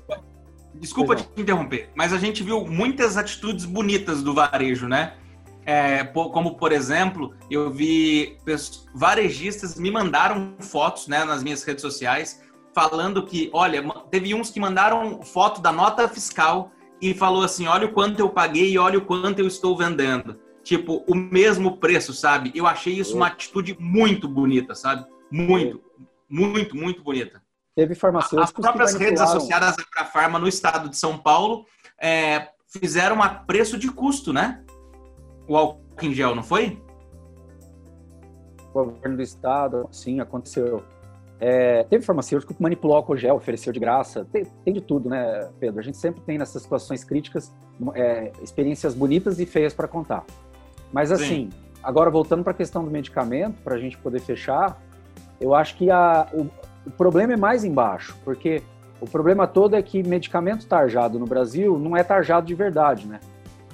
desculpa 0.76 1.16
te 1.16 1.28
interromper, 1.38 1.90
mas 1.96 2.14
a 2.14 2.18
gente 2.18 2.44
viu 2.44 2.66
muitas 2.66 3.18
atitudes 3.18 3.66
bonitas 3.66 4.22
do 4.22 4.34
varejo, 4.34 4.88
né? 4.88 5.14
É, 5.66 6.04
como, 6.04 6.56
por 6.56 6.74
exemplo, 6.74 7.34
eu 7.50 7.72
vi 7.72 8.38
varejistas 8.94 9.80
me 9.80 9.90
mandaram 9.90 10.56
fotos 10.60 11.08
né, 11.08 11.24
nas 11.24 11.42
minhas 11.42 11.64
redes 11.64 11.82
sociais 11.82 12.42
falando 12.74 13.26
que, 13.26 13.50
olha, 13.54 13.82
teve 14.10 14.34
uns 14.34 14.50
que 14.50 14.60
mandaram 14.60 15.22
foto 15.22 15.62
da 15.62 15.72
nota 15.72 16.08
fiscal 16.10 16.72
e 17.02 17.14
falou 17.14 17.44
assim: 17.44 17.68
olha 17.68 17.86
o 17.86 17.92
quanto 17.92 18.20
eu 18.20 18.30
paguei 18.30 18.72
e 18.72 18.78
olha 18.78 18.98
o 18.98 19.06
quanto 19.06 19.40
eu 19.40 19.48
estou 19.48 19.78
vendendo. 19.78 20.40
Tipo, 20.64 21.04
o 21.08 21.14
mesmo 21.14 21.78
preço, 21.78 22.14
sabe? 22.14 22.52
Eu 22.56 22.66
achei 22.66 22.94
isso 22.94 23.16
uma 23.16 23.28
atitude 23.28 23.76
muito 23.80 24.28
bonita, 24.28 24.74
sabe? 24.74 25.06
Muito, 25.30 25.82
muito, 26.30 26.76
muito 26.76 27.04
bonita. 27.04 27.43
Teve 27.76 27.96
farmacêuticos. 27.96 28.44
As 28.44 28.72
próprias 28.72 28.94
redes 28.94 29.22
associadas 29.22 29.76
à 29.98 30.06
Farma 30.06 30.38
no 30.38 30.48
estado 30.48 30.90
de 30.90 30.98
São 30.98 31.18
Paulo 31.18 31.66
é, 32.00 32.50
fizeram 32.68 33.22
a 33.22 33.30
preço 33.30 33.78
de 33.78 33.92
custo, 33.92 34.32
né? 34.32 34.64
O 35.48 35.58
álcool 35.58 35.82
em 36.02 36.14
gel, 36.14 36.36
não 36.36 36.44
foi? 36.44 36.82
O 38.70 38.86
governo 38.86 39.18
do 39.18 39.24
estado, 39.24 39.88
sim, 39.92 40.20
aconteceu. 40.20 40.84
É, 41.40 41.84
teve 41.84 42.06
farmacêutico 42.06 42.54
que 42.54 42.62
manipulou 42.62 42.96
álcool 42.96 43.18
gel, 43.18 43.36
ofereceu 43.36 43.74
de 43.74 43.80
graça. 43.80 44.26
Tem, 44.32 44.46
tem, 44.64 44.74
de 44.74 44.82
tudo, 44.82 45.10
né, 45.10 45.50
Pedro? 45.60 45.80
A 45.80 45.84
gente 45.84 45.98
sempre 45.98 46.22
tem 46.22 46.38
nessas 46.38 46.62
situações 46.62 47.04
críticas 47.04 47.52
é, 47.96 48.32
experiências 48.42 48.94
bonitas 48.94 49.40
e 49.40 49.46
feias 49.46 49.74
para 49.74 49.88
contar. 49.88 50.24
Mas 50.92 51.12
assim, 51.12 51.50
Sim. 51.50 51.54
agora 51.82 52.10
voltando 52.12 52.44
para 52.44 52.52
a 52.52 52.56
questão 52.56 52.84
do 52.84 52.92
medicamento, 52.92 53.62
para 53.64 53.76
a 53.76 53.80
gente 53.80 53.98
poder 53.98 54.20
fechar, 54.20 54.80
eu 55.42 55.54
acho 55.54 55.76
que 55.76 55.92
a, 55.92 56.28
o, 56.34 56.50
o 56.86 56.92
problema 56.92 57.34
é 57.34 57.38
mais 57.38 57.64
embaixo, 57.64 58.16
porque 58.24 58.62
o 59.00 59.06
problema 59.06 59.48
todo 59.48 59.76
é 59.76 59.82
que 59.82 60.02
medicamento 60.04 60.66
tarjado 60.66 61.20
no 61.20 61.26
Brasil 61.26 61.78
não 61.78 61.96
é 61.96 62.04
tarjado 62.04 62.46
de 62.46 62.56
verdade, 62.56 63.06
né? 63.06 63.20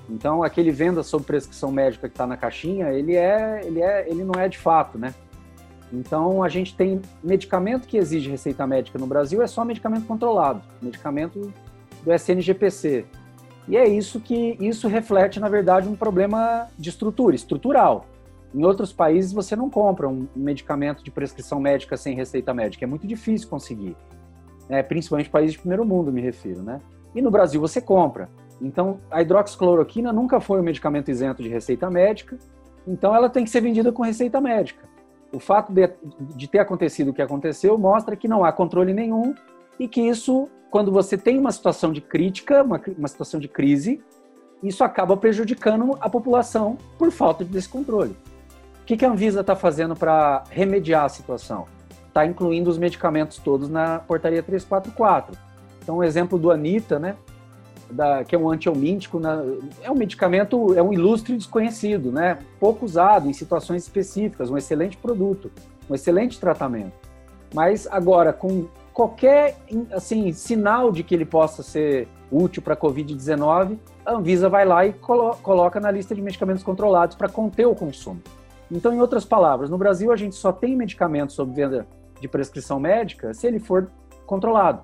Então, 0.10 0.42
aquele 0.42 0.72
venda 0.72 1.04
sob 1.04 1.24
prescrição 1.24 1.72
médica 1.72 2.08
que 2.08 2.14
está 2.14 2.26
na 2.26 2.36
caixinha, 2.36 2.92
ele 2.92 3.16
é, 3.16 3.62
ele 3.64 3.82
é, 3.82 4.10
ele 4.10 4.24
não 4.24 4.40
é 4.40 4.48
de 4.48 4.58
fato, 4.58 4.98
né? 4.98 5.14
Então, 5.94 6.44
a 6.44 6.50
gente 6.50 6.76
tem 6.76 7.02
medicamento 7.24 7.88
que 7.88 7.98
exige 7.98 8.30
receita 8.30 8.66
médica 8.66 8.98
no 8.98 9.08
Brasil, 9.08 9.42
é 9.42 9.48
só 9.48 9.64
medicamento 9.64 10.06
controlado, 10.06 10.62
medicamento 10.82 11.54
do 12.04 12.14
SNGPC. 12.14 13.06
E 13.68 13.78
é 13.78 13.88
isso 13.88 14.20
que 14.20 14.58
isso 14.60 14.88
reflete, 14.88 15.40
na 15.40 15.48
verdade, 15.48 15.88
um 15.88 15.96
problema 15.96 16.68
de 16.78 16.90
estrutura, 16.90 17.36
estrutural. 17.36 18.08
Em 18.54 18.64
outros 18.64 18.92
países, 18.92 19.32
você 19.32 19.56
não 19.56 19.70
compra 19.70 20.08
um 20.08 20.28
medicamento 20.36 21.04
de 21.04 21.12
prescrição 21.12 21.60
médica 21.60 21.96
sem 21.96 22.16
receita 22.16 22.54
médica, 22.54 22.86
é 22.86 22.88
muito 22.88 23.06
difícil 23.06 23.48
conseguir. 23.48 23.96
É, 24.68 24.84
principalmente 24.84 25.30
países 25.30 25.54
de 25.54 25.60
primeiro 25.60 25.86
mundo, 25.86 26.12
me 26.12 26.22
refiro, 26.22 26.62
né? 26.62 26.80
E 27.16 27.22
no 27.22 27.32
Brasil 27.32 27.60
você 27.60 27.82
compra. 27.82 28.30
Então, 28.62 29.00
a 29.10 29.22
hidroxicloroquina 29.22 30.12
nunca 30.12 30.40
foi 30.40 30.60
um 30.60 30.64
medicamento 30.64 31.10
isento 31.10 31.42
de 31.42 31.50
receita 31.50 31.90
médica, 31.90 32.38
então 32.88 33.16
ela 33.16 33.30
tem 33.30 33.44
que 33.44 33.50
ser 33.50 33.62
vendida 33.62 33.92
com 33.92 34.04
receita 34.04 34.40
médica 34.42 34.90
o 35.32 35.40
fato 35.40 35.72
de, 35.72 35.90
de 36.36 36.48
ter 36.48 36.60
acontecido 36.60 37.10
o 37.10 37.14
que 37.14 37.22
aconteceu 37.22 37.78
mostra 37.78 38.16
que 38.16 38.28
não 38.28 38.44
há 38.44 38.52
controle 38.52 38.94
nenhum 38.94 39.34
e 39.80 39.88
que 39.88 40.02
isso, 40.02 40.50
quando 40.70 40.92
você 40.92 41.18
tem 41.18 41.38
uma 41.38 41.52
situação 41.52 41.92
de 41.92 42.02
crítica, 42.02 42.64
uma, 42.64 42.82
uma 42.98 43.08
situação 43.08 43.40
de 43.40 43.48
crise, 43.48 44.02
isso 44.62 44.84
acaba 44.84 45.16
prejudicando 45.16 45.98
a 46.02 46.10
população 46.10 46.78
por 46.98 47.12
falta 47.12 47.46
desse 47.46 47.70
controle. 47.70 48.16
Que, 48.90 48.98
que 48.98 49.06
a 49.06 49.12
Anvisa 49.12 49.42
está 49.42 49.56
fazendo 49.56 49.96
para 49.96 50.44
remediar 50.50 51.06
a 51.06 51.10
situação? 51.10 51.66
Está 52.08 52.26
incluindo 52.26 52.72
os 52.72 52.80
medicamentos 52.80 53.38
todos 53.38 53.70
na 53.70 54.00
portaria 54.00 54.42
344. 54.42 55.38
Então, 55.84 55.98
o 55.98 56.04
exemplo 56.04 56.40
do 56.40 56.50
Anitta, 56.50 56.98
né? 56.98 57.16
da, 57.92 58.24
que 58.24 58.34
é 58.34 58.40
um 58.40 58.50
antiomíntico, 58.50 59.20
na, 59.20 59.44
é 59.84 59.92
um 59.92 59.96
medicamento, 59.96 60.74
é 60.74 60.82
um 60.82 60.92
ilustre 60.92 61.38
desconhecido, 61.38 62.12
né? 62.12 62.40
Pouco 62.60 62.84
usado 62.84 63.30
em 63.30 63.34
situações 63.34 63.84
específicas, 63.84 64.50
um 64.50 64.58
excelente 64.58 64.98
produto, 64.98 65.52
um 65.88 65.94
excelente 65.94 66.40
tratamento. 66.40 66.94
Mas 67.54 67.88
agora, 67.92 68.34
com 68.34 68.66
qualquer 68.92 69.56
assim 69.92 70.34
sinal 70.34 70.92
de 70.92 71.04
que 71.04 71.14
ele 71.14 71.26
possa 71.26 71.62
ser 71.62 72.08
útil 72.32 72.64
para 72.64 72.74
a 72.74 72.78
Covid-19, 72.78 73.78
a 74.04 74.14
Anvisa 74.14 74.50
vai 74.50 74.66
lá 74.66 74.84
e 74.84 74.94
colo 74.94 75.36
coloca 75.44 75.80
na 75.80 75.92
lista 75.92 76.16
de 76.16 76.24
medicamentos 76.24 76.64
controlados 76.64 77.16
para 77.16 77.30
conter 77.30 77.68
o 77.68 77.76
consumo. 77.76 78.20
Então, 78.72 78.94
em 78.94 79.00
outras 79.00 79.26
palavras, 79.26 79.70
no 79.70 79.78
Brasil 79.78 80.12
a 80.12 80.16
gente 80.16 80.36
só 80.36 80.52
tem 80.52 80.76
medicamento 80.76 81.34
sob 81.34 81.54
venda 81.54 81.88
de 82.20 82.28
prescrição 82.28 82.80
médica 82.80 83.34
se 83.34 83.48
ele 83.48 83.60
for 83.60 83.92
controlado. 84.26 84.84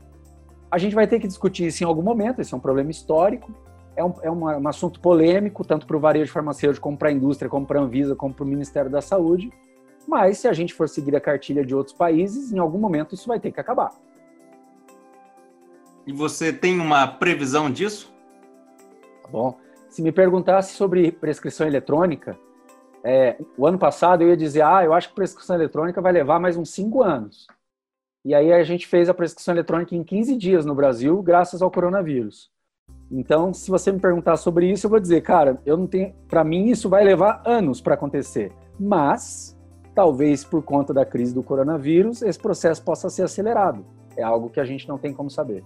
A 0.71 0.78
gente 0.78 0.95
vai 0.95 1.08
ter 1.08 1.19
que 1.19 1.28
discutir 1.28 1.67
isso 1.67 1.84
em 1.84 1.88
algum 1.88 2.02
momento, 2.02 2.41
esse 2.41 2.54
é 2.54 2.58
um 2.58 2.60
problema 2.60 2.89
histórico, 2.89 3.54
é 3.95 4.04
um, 4.04 4.13
é 4.24 4.30
uma, 4.30 4.58
um 4.58 4.67
assunto 4.67 5.00
polêmico, 5.00 5.63
tanto 5.63 5.86
para 5.86 5.95
o 5.95 6.00
varejo 6.00 6.32
farmacêutico, 6.32 6.84
como 6.84 6.98
para 6.98 7.10
a 7.10 7.12
indústria, 7.12 7.50
como 7.50 7.65
para 7.65 7.80
a 7.80 7.84
Anvisa, 7.84 8.15
como 8.15 8.34
para 8.34 8.43
o 8.43 8.48
Ministério 8.48 8.89
da 8.89 9.02
Saúde. 9.02 9.52
Mas 10.08 10.39
se 10.39 10.48
a 10.48 10.54
gente 10.54 10.74
for 10.74 10.89
seguir 10.89 11.15
a 11.15 11.21
cartilha 11.21 11.65
de 11.65 11.74
outros 11.74 11.95
países, 11.95 12.52
em 12.52 12.60
algum 12.60 12.78
momento 12.78 13.15
isso 13.15 13.28
vai 13.28 13.39
ter 13.39 13.52
que 13.52 13.60
acabar. 13.60 13.91
E 16.06 16.13
você 16.13 16.54
tem 16.54 16.80
uma 16.80 17.08
previsão 17.08 17.71
disso? 17.71 18.13
Tá 19.24 19.30
bom. 19.30 19.58
Se 19.89 20.02
me 20.02 20.12
perguntasse 20.12 20.74
sobre 20.74 21.12
prescrição 21.12 21.65
eletrônica, 21.65 22.38
é, 23.07 23.37
o 23.55 23.67
ano 23.67 23.77
passado 23.77 24.23
eu 24.23 24.29
ia 24.29 24.37
dizer, 24.37 24.63
ah, 24.63 24.83
eu 24.83 24.91
acho 24.91 25.09
que 25.09 25.15
prescrição 25.15 25.55
eletrônica 25.55 26.01
vai 26.01 26.11
levar 26.11 26.39
mais 26.39 26.57
uns 26.57 26.71
cinco 26.71 27.03
anos. 27.03 27.45
E 28.25 28.33
aí 28.33 28.51
a 28.51 28.63
gente 28.63 28.87
fez 28.87 29.07
a 29.07 29.13
prescrição 29.13 29.53
eletrônica 29.53 29.95
em 29.95 30.03
15 30.03 30.35
dias 30.35 30.65
no 30.65 30.73
Brasil, 30.73 31.21
graças 31.21 31.61
ao 31.61 31.69
coronavírus. 31.69 32.49
Então, 33.11 33.53
se 33.53 33.69
você 33.69 33.91
me 33.91 33.99
perguntar 33.99 34.37
sobre 34.37 34.71
isso, 34.71 34.87
eu 34.87 34.89
vou 34.89 34.99
dizer, 34.99 35.21
cara, 35.21 35.61
eu 35.63 35.77
não 35.77 35.85
tenho, 35.85 36.15
para 36.27 36.43
mim 36.43 36.69
isso 36.69 36.89
vai 36.89 37.03
levar 37.03 37.43
anos 37.45 37.79
para 37.79 37.93
acontecer. 37.93 38.51
Mas 38.79 39.55
talvez 39.93 40.43
por 40.43 40.63
conta 40.63 40.91
da 40.91 41.05
crise 41.05 41.31
do 41.31 41.43
coronavírus, 41.43 42.23
esse 42.23 42.39
processo 42.39 42.83
possa 42.83 43.07
ser 43.07 43.21
acelerado. 43.21 43.85
É 44.17 44.23
algo 44.23 44.49
que 44.49 44.59
a 44.59 44.65
gente 44.65 44.87
não 44.87 44.97
tem 44.97 45.13
como 45.13 45.29
saber. 45.29 45.63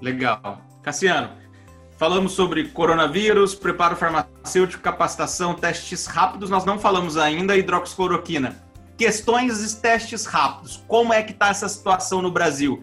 Legal. 0.00 0.62
Cassiano, 0.82 1.36
falamos 2.02 2.32
sobre 2.32 2.64
coronavírus, 2.64 3.54
preparo 3.54 3.94
farmacêutico, 3.94 4.82
capacitação, 4.82 5.54
testes 5.54 6.04
rápidos, 6.06 6.50
nós 6.50 6.64
não 6.64 6.76
falamos 6.76 7.16
ainda 7.16 7.56
hidroxicloroquina 7.56 8.60
questões 8.98 9.72
e 9.72 9.80
testes 9.80 10.26
rápidos. 10.26 10.82
Como 10.88 11.12
é 11.12 11.22
que 11.22 11.30
está 11.30 11.50
essa 11.50 11.68
situação 11.68 12.20
no 12.20 12.30
Brasil? 12.30 12.82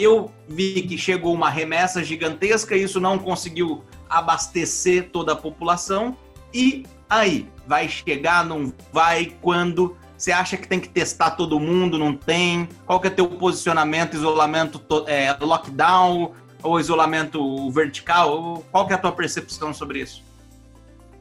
Eu 0.00 0.32
vi 0.48 0.82
que 0.82 0.98
chegou 0.98 1.32
uma 1.32 1.48
remessa 1.48 2.02
gigantesca, 2.02 2.76
isso 2.76 2.98
não 2.98 3.18
conseguiu 3.18 3.84
abastecer 4.10 5.10
toda 5.12 5.34
a 5.34 5.36
população. 5.36 6.16
E 6.52 6.84
aí, 7.08 7.48
vai 7.68 7.88
chegar, 7.88 8.44
não 8.44 8.72
vai, 8.92 9.32
quando? 9.40 9.96
Você 10.18 10.32
acha 10.32 10.56
que 10.56 10.66
tem 10.66 10.80
que 10.80 10.88
testar 10.88 11.32
todo 11.32 11.60
mundo? 11.60 11.98
Não 11.98 12.14
tem? 12.14 12.68
Qual 12.84 12.98
que 12.98 13.06
é 13.06 13.10
teu 13.10 13.28
posicionamento? 13.28 14.14
Isolamento, 14.14 14.82
é, 15.06 15.36
lockdown 15.40 16.32
ou 16.66 16.80
isolamento 16.80 17.70
vertical? 17.70 18.62
Qual 18.70 18.86
que 18.86 18.92
é 18.92 18.96
a 18.96 18.98
tua 18.98 19.12
percepção 19.12 19.72
sobre 19.72 20.00
isso? 20.00 20.22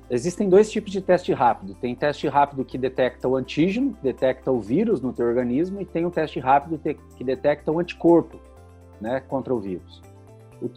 Existem 0.09 0.47
dois 0.47 0.71
tipos 0.71 0.91
de 0.91 1.01
teste 1.01 1.33
rápido. 1.33 1.75
Tem 1.75 1.95
teste 1.95 2.27
rápido 2.27 2.63
que 2.63 2.77
detecta 2.77 3.27
o 3.27 3.35
antígeno, 3.35 3.93
que 3.93 4.03
detecta 4.03 4.51
o 4.51 4.59
vírus 4.59 5.01
no 5.01 5.11
teu 5.11 5.25
organismo, 5.25 5.81
e 5.81 5.85
tem 5.85 6.05
o 6.05 6.11
teste 6.11 6.39
rápido 6.39 6.79
que 7.15 7.23
detecta 7.23 7.71
o 7.71 7.79
anticorpo 7.79 8.39
né, 9.01 9.19
contra 9.19 9.53
o 9.53 9.59
vírus. 9.59 10.01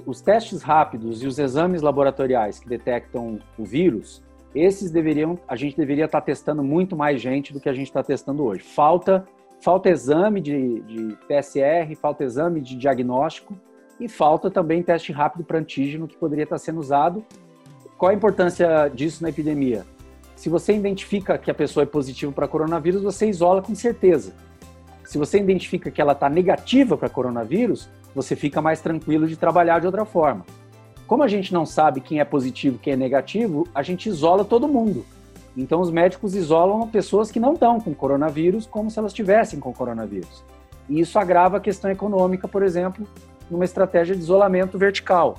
Os 0.06 0.20
testes 0.20 0.62
rápidos 0.62 1.22
e 1.22 1.26
os 1.26 1.38
exames 1.38 1.82
laboratoriais 1.82 2.58
que 2.58 2.68
detectam 2.68 3.38
o 3.58 3.64
vírus, 3.64 4.22
esses 4.54 4.90
deveriam, 4.90 5.38
a 5.46 5.56
gente 5.56 5.76
deveria 5.76 6.06
estar 6.06 6.20
testando 6.20 6.64
muito 6.64 6.96
mais 6.96 7.20
gente 7.20 7.52
do 7.52 7.60
que 7.60 7.68
a 7.68 7.72
gente 7.72 7.86
está 7.86 8.02
testando 8.02 8.44
hoje. 8.44 8.62
Falta, 8.62 9.26
falta 9.60 9.90
exame 9.90 10.40
de, 10.40 10.80
de 10.80 11.16
PSR, 11.28 11.94
falta 11.96 12.24
exame 12.24 12.60
de 12.60 12.76
diagnóstico 12.76 13.54
e 14.00 14.08
falta 14.08 14.50
também 14.50 14.82
teste 14.82 15.12
rápido 15.12 15.44
para 15.44 15.58
antígeno 15.58 16.08
que 16.08 16.16
poderia 16.16 16.44
estar 16.44 16.58
sendo 16.58 16.80
usado 16.80 17.24
qual 17.98 18.12
a 18.12 18.14
importância 18.14 18.88
disso 18.94 19.24
na 19.24 19.28
epidemia? 19.28 19.84
Se 20.36 20.48
você 20.48 20.72
identifica 20.72 21.36
que 21.36 21.50
a 21.50 21.54
pessoa 21.54 21.82
é 21.82 21.86
positiva 21.86 22.30
para 22.30 22.46
coronavírus, 22.46 23.02
você 23.02 23.28
isola 23.28 23.60
com 23.60 23.74
certeza. 23.74 24.34
Se 25.04 25.18
você 25.18 25.38
identifica 25.38 25.90
que 25.90 26.00
ela 26.00 26.12
está 26.12 26.28
negativa 26.28 26.96
para 26.96 27.08
coronavírus, 27.08 27.88
você 28.14 28.36
fica 28.36 28.62
mais 28.62 28.80
tranquilo 28.80 29.26
de 29.26 29.36
trabalhar 29.36 29.80
de 29.80 29.86
outra 29.86 30.04
forma. 30.04 30.46
Como 31.08 31.24
a 31.24 31.28
gente 31.28 31.52
não 31.52 31.66
sabe 31.66 32.00
quem 32.00 32.20
é 32.20 32.24
positivo, 32.24 32.78
quem 32.78 32.92
é 32.92 32.96
negativo, 32.96 33.66
a 33.74 33.82
gente 33.82 34.08
isola 34.08 34.44
todo 34.44 34.68
mundo. 34.68 35.04
Então 35.56 35.80
os 35.80 35.90
médicos 35.90 36.36
isolam 36.36 36.86
pessoas 36.86 37.32
que 37.32 37.40
não 37.40 37.54
estão 37.54 37.80
com 37.80 37.92
coronavírus 37.92 38.64
como 38.64 38.92
se 38.92 38.98
elas 39.00 39.10
estivessem 39.10 39.58
com 39.58 39.72
coronavírus. 39.72 40.44
E 40.88 41.00
isso 41.00 41.18
agrava 41.18 41.56
a 41.56 41.60
questão 41.60 41.90
econômica, 41.90 42.46
por 42.46 42.62
exemplo, 42.62 43.08
numa 43.50 43.64
estratégia 43.64 44.14
de 44.14 44.20
isolamento 44.20 44.78
vertical. 44.78 45.38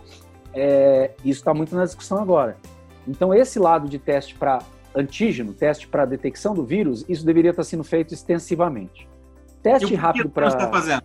É, 0.53 1.11
isso 1.23 1.39
está 1.39 1.53
muito 1.53 1.75
na 1.75 1.85
discussão 1.85 2.19
agora. 2.19 2.57
Então 3.07 3.33
esse 3.33 3.59
lado 3.59 3.87
de 3.87 3.99
teste 3.99 4.35
para 4.35 4.59
antígeno, 4.95 5.53
teste 5.53 5.87
para 5.87 6.05
detecção 6.05 6.53
do 6.53 6.63
vírus, 6.63 7.05
isso 7.07 7.25
deveria 7.25 7.51
estar 7.51 7.63
sendo 7.63 7.83
feito 7.83 8.13
extensivamente. 8.13 9.07
Teste 9.61 9.93
rápido 9.95 10.29
para. 10.29 10.47
está 10.47 10.69
fazendo? 10.69 11.03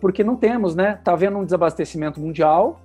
Porque 0.00 0.22
não 0.22 0.36
temos, 0.36 0.74
né? 0.74 0.96
Está 0.98 1.12
havendo 1.12 1.38
um 1.38 1.44
desabastecimento 1.44 2.20
mundial. 2.20 2.80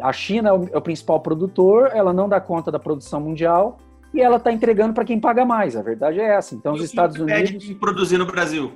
A 0.00 0.12
China 0.12 0.48
é 0.48 0.52
o, 0.52 0.68
é 0.72 0.78
o 0.78 0.80
principal 0.80 1.20
produtor, 1.20 1.90
ela 1.92 2.12
não 2.12 2.28
dá 2.28 2.40
conta 2.40 2.70
da 2.70 2.78
produção 2.78 3.20
mundial 3.20 3.78
e 4.14 4.20
ela 4.20 4.36
está 4.36 4.52
entregando 4.52 4.94
para 4.94 5.04
quem 5.04 5.20
paga 5.20 5.44
mais. 5.44 5.76
A 5.76 5.82
verdade 5.82 6.20
é 6.20 6.34
essa. 6.34 6.54
Então, 6.54 6.72
os 6.72 6.82
Estados 6.82 7.16
Unidos. 7.16 7.74
produzir 7.74 8.18
no 8.18 8.26
Brasil? 8.26 8.72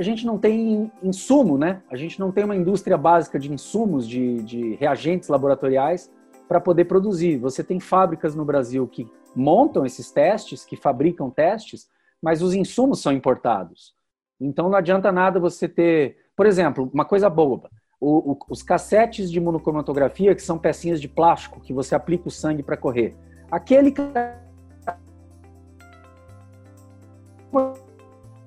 A 0.00 0.02
gente 0.02 0.24
não 0.24 0.38
tem 0.38 0.90
insumo, 1.02 1.58
né? 1.58 1.82
A 1.90 1.94
gente 1.94 2.18
não 2.18 2.32
tem 2.32 2.42
uma 2.42 2.56
indústria 2.56 2.96
básica 2.96 3.38
de 3.38 3.52
insumos, 3.52 4.08
de, 4.08 4.42
de 4.44 4.74
reagentes 4.76 5.28
laboratoriais 5.28 6.10
para 6.48 6.58
poder 6.58 6.86
produzir. 6.86 7.36
Você 7.36 7.62
tem 7.62 7.78
fábricas 7.78 8.34
no 8.34 8.42
Brasil 8.42 8.88
que 8.88 9.06
montam 9.36 9.84
esses 9.84 10.10
testes, 10.10 10.64
que 10.64 10.74
fabricam 10.74 11.28
testes, 11.28 11.86
mas 12.22 12.40
os 12.40 12.54
insumos 12.54 13.02
são 13.02 13.12
importados. 13.12 13.92
Então 14.40 14.70
não 14.70 14.78
adianta 14.78 15.12
nada 15.12 15.38
você 15.38 15.68
ter, 15.68 16.16
por 16.34 16.46
exemplo, 16.46 16.90
uma 16.94 17.04
coisa 17.04 17.28
boba, 17.28 17.68
o, 18.00 18.32
o, 18.32 18.38
os 18.48 18.62
cassetes 18.62 19.30
de 19.30 19.38
monocromatografia, 19.38 20.34
que 20.34 20.40
são 20.40 20.58
pecinhas 20.58 20.98
de 20.98 21.08
plástico 21.08 21.60
que 21.60 21.74
você 21.74 21.94
aplica 21.94 22.26
o 22.26 22.30
sangue 22.30 22.62
para 22.62 22.78
correr. 22.78 23.14
Aquele 23.50 23.92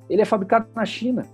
ele 0.10 0.22
é 0.24 0.26
fabricado 0.26 0.68
na 0.76 0.84
China. 0.84 1.28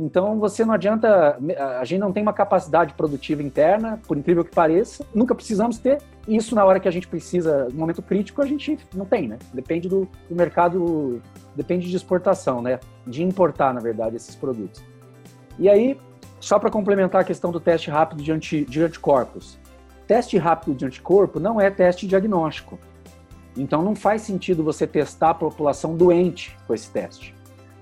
Então 0.00 0.38
você 0.38 0.64
não 0.64 0.74
adianta, 0.74 1.36
a 1.80 1.84
gente 1.84 1.98
não 1.98 2.12
tem 2.12 2.22
uma 2.22 2.32
capacidade 2.32 2.94
produtiva 2.94 3.42
interna, 3.42 4.00
por 4.06 4.16
incrível 4.16 4.44
que 4.44 4.54
pareça, 4.54 5.04
nunca 5.12 5.34
precisamos 5.34 5.78
ter. 5.78 5.98
Isso 6.26 6.54
na 6.54 6.64
hora 6.64 6.78
que 6.78 6.86
a 6.86 6.90
gente 6.90 7.08
precisa, 7.08 7.64
no 7.64 7.74
momento 7.74 8.00
crítico, 8.00 8.40
a 8.40 8.46
gente 8.46 8.78
não 8.94 9.04
tem, 9.04 9.26
né? 9.26 9.38
Depende 9.52 9.88
do, 9.88 10.08
do 10.28 10.36
mercado, 10.36 11.20
depende 11.56 11.90
de 11.90 11.96
exportação, 11.96 12.62
né? 12.62 12.78
De 13.04 13.24
importar, 13.24 13.74
na 13.74 13.80
verdade, 13.80 14.14
esses 14.14 14.36
produtos. 14.36 14.80
E 15.58 15.68
aí, 15.68 15.98
só 16.38 16.60
para 16.60 16.70
complementar 16.70 17.22
a 17.22 17.24
questão 17.24 17.50
do 17.50 17.58
teste 17.58 17.90
rápido 17.90 18.22
de, 18.22 18.30
anti, 18.30 18.64
de 18.64 18.80
anticorpos. 18.80 19.58
Teste 20.06 20.38
rápido 20.38 20.76
de 20.76 20.86
anticorpo 20.86 21.40
não 21.40 21.60
é 21.60 21.70
teste 21.70 22.06
diagnóstico. 22.06 22.78
Então 23.56 23.82
não 23.82 23.96
faz 23.96 24.22
sentido 24.22 24.62
você 24.62 24.86
testar 24.86 25.30
a 25.30 25.34
população 25.34 25.96
doente 25.96 26.56
com 26.68 26.72
esse 26.72 26.88
teste. 26.88 27.34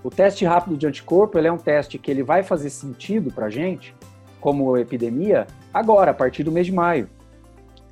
O 0.03 0.11
teste 0.11 0.45
rápido 0.45 0.77
de 0.77 0.87
anticorpo 0.87 1.39
é 1.39 1.51
um 1.51 1.59
teste 1.59 1.99
que 1.99 2.11
ele 2.11 2.23
vai 2.23 2.43
fazer 2.43 2.71
sentido 2.71 3.33
para 3.33 3.47
a 3.47 3.51
gente, 3.51 3.95
como 4.41 4.77
epidemia, 4.77 5.47
agora, 5.73 6.13
a 6.13 6.15
partir 6.15 6.43
do 6.45 6.53
mês 6.53 6.67
de 6.67 6.73
maio. 6.73 7.09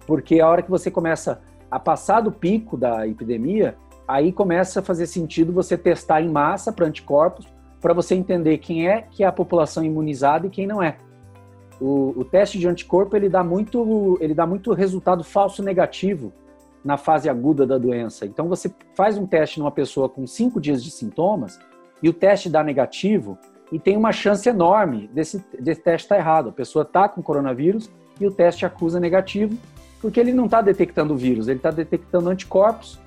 Porque 0.06 0.40
a 0.40 0.48
hora 0.48 0.62
que 0.62 0.70
você 0.70 0.90
começa 0.90 1.40
a 1.70 1.78
passar 1.78 2.20
do 2.20 2.30
pico 2.30 2.76
da 2.76 3.06
epidemia, 3.08 3.76
aí 4.06 4.32
começa 4.32 4.80
a 4.80 4.82
fazer 4.82 5.06
sentido 5.06 5.52
você 5.52 5.76
testar 5.76 6.22
em 6.22 6.28
massa 6.28 6.72
para 6.72 6.86
anticorpos, 6.86 7.46
para 7.80 7.92
você 7.92 8.14
entender 8.14 8.58
quem 8.58 8.88
é 8.88 9.02
que 9.02 9.24
é 9.24 9.26
a 9.26 9.32
população 9.32 9.82
imunizada 9.82 10.46
e 10.46 10.50
quem 10.50 10.66
não 10.66 10.82
é. 10.82 10.96
O, 11.80 12.14
o, 12.16 12.24
teste 12.24 12.58
de 12.58 12.68
anticorpo 12.68 13.16
ele 13.16 13.28
dá 13.28 13.42
muito, 13.42 14.16
ele 14.20 14.32
dá 14.32 14.46
muito 14.46 14.72
resultado 14.72 15.24
falso 15.24 15.62
negativo 15.62 16.32
na 16.84 16.96
fase 16.96 17.28
aguda 17.28 17.66
da 17.66 17.76
doença. 17.76 18.24
Então 18.24 18.48
você 18.48 18.72
faz 18.94 19.18
um 19.18 19.26
teste 19.26 19.58
numa 19.58 19.72
pessoa 19.72 20.08
com 20.08 20.26
cinco 20.26 20.60
dias 20.60 20.82
de 20.84 20.90
sintomas 20.90 21.58
e 22.04 22.08
o 22.10 22.12
teste 22.12 22.50
dá 22.50 22.62
negativo, 22.62 23.38
e 23.72 23.78
tem 23.78 23.96
uma 23.96 24.12
chance 24.12 24.46
enorme 24.46 25.08
desse, 25.10 25.42
desse 25.58 25.80
teste 25.80 26.04
estar 26.04 26.16
tá 26.16 26.20
errado. 26.20 26.50
A 26.50 26.52
pessoa 26.52 26.82
está 26.82 27.08
com 27.08 27.22
coronavírus 27.22 27.90
e 28.20 28.26
o 28.26 28.30
teste 28.30 28.66
acusa 28.66 29.00
negativo, 29.00 29.56
porque 30.02 30.20
ele 30.20 30.34
não 30.34 30.44
está 30.44 30.60
detectando 30.60 31.14
o 31.14 31.16
vírus, 31.16 31.48
ele 31.48 31.60
está 31.60 31.70
detectando 31.70 32.28
anticorpos. 32.28 33.00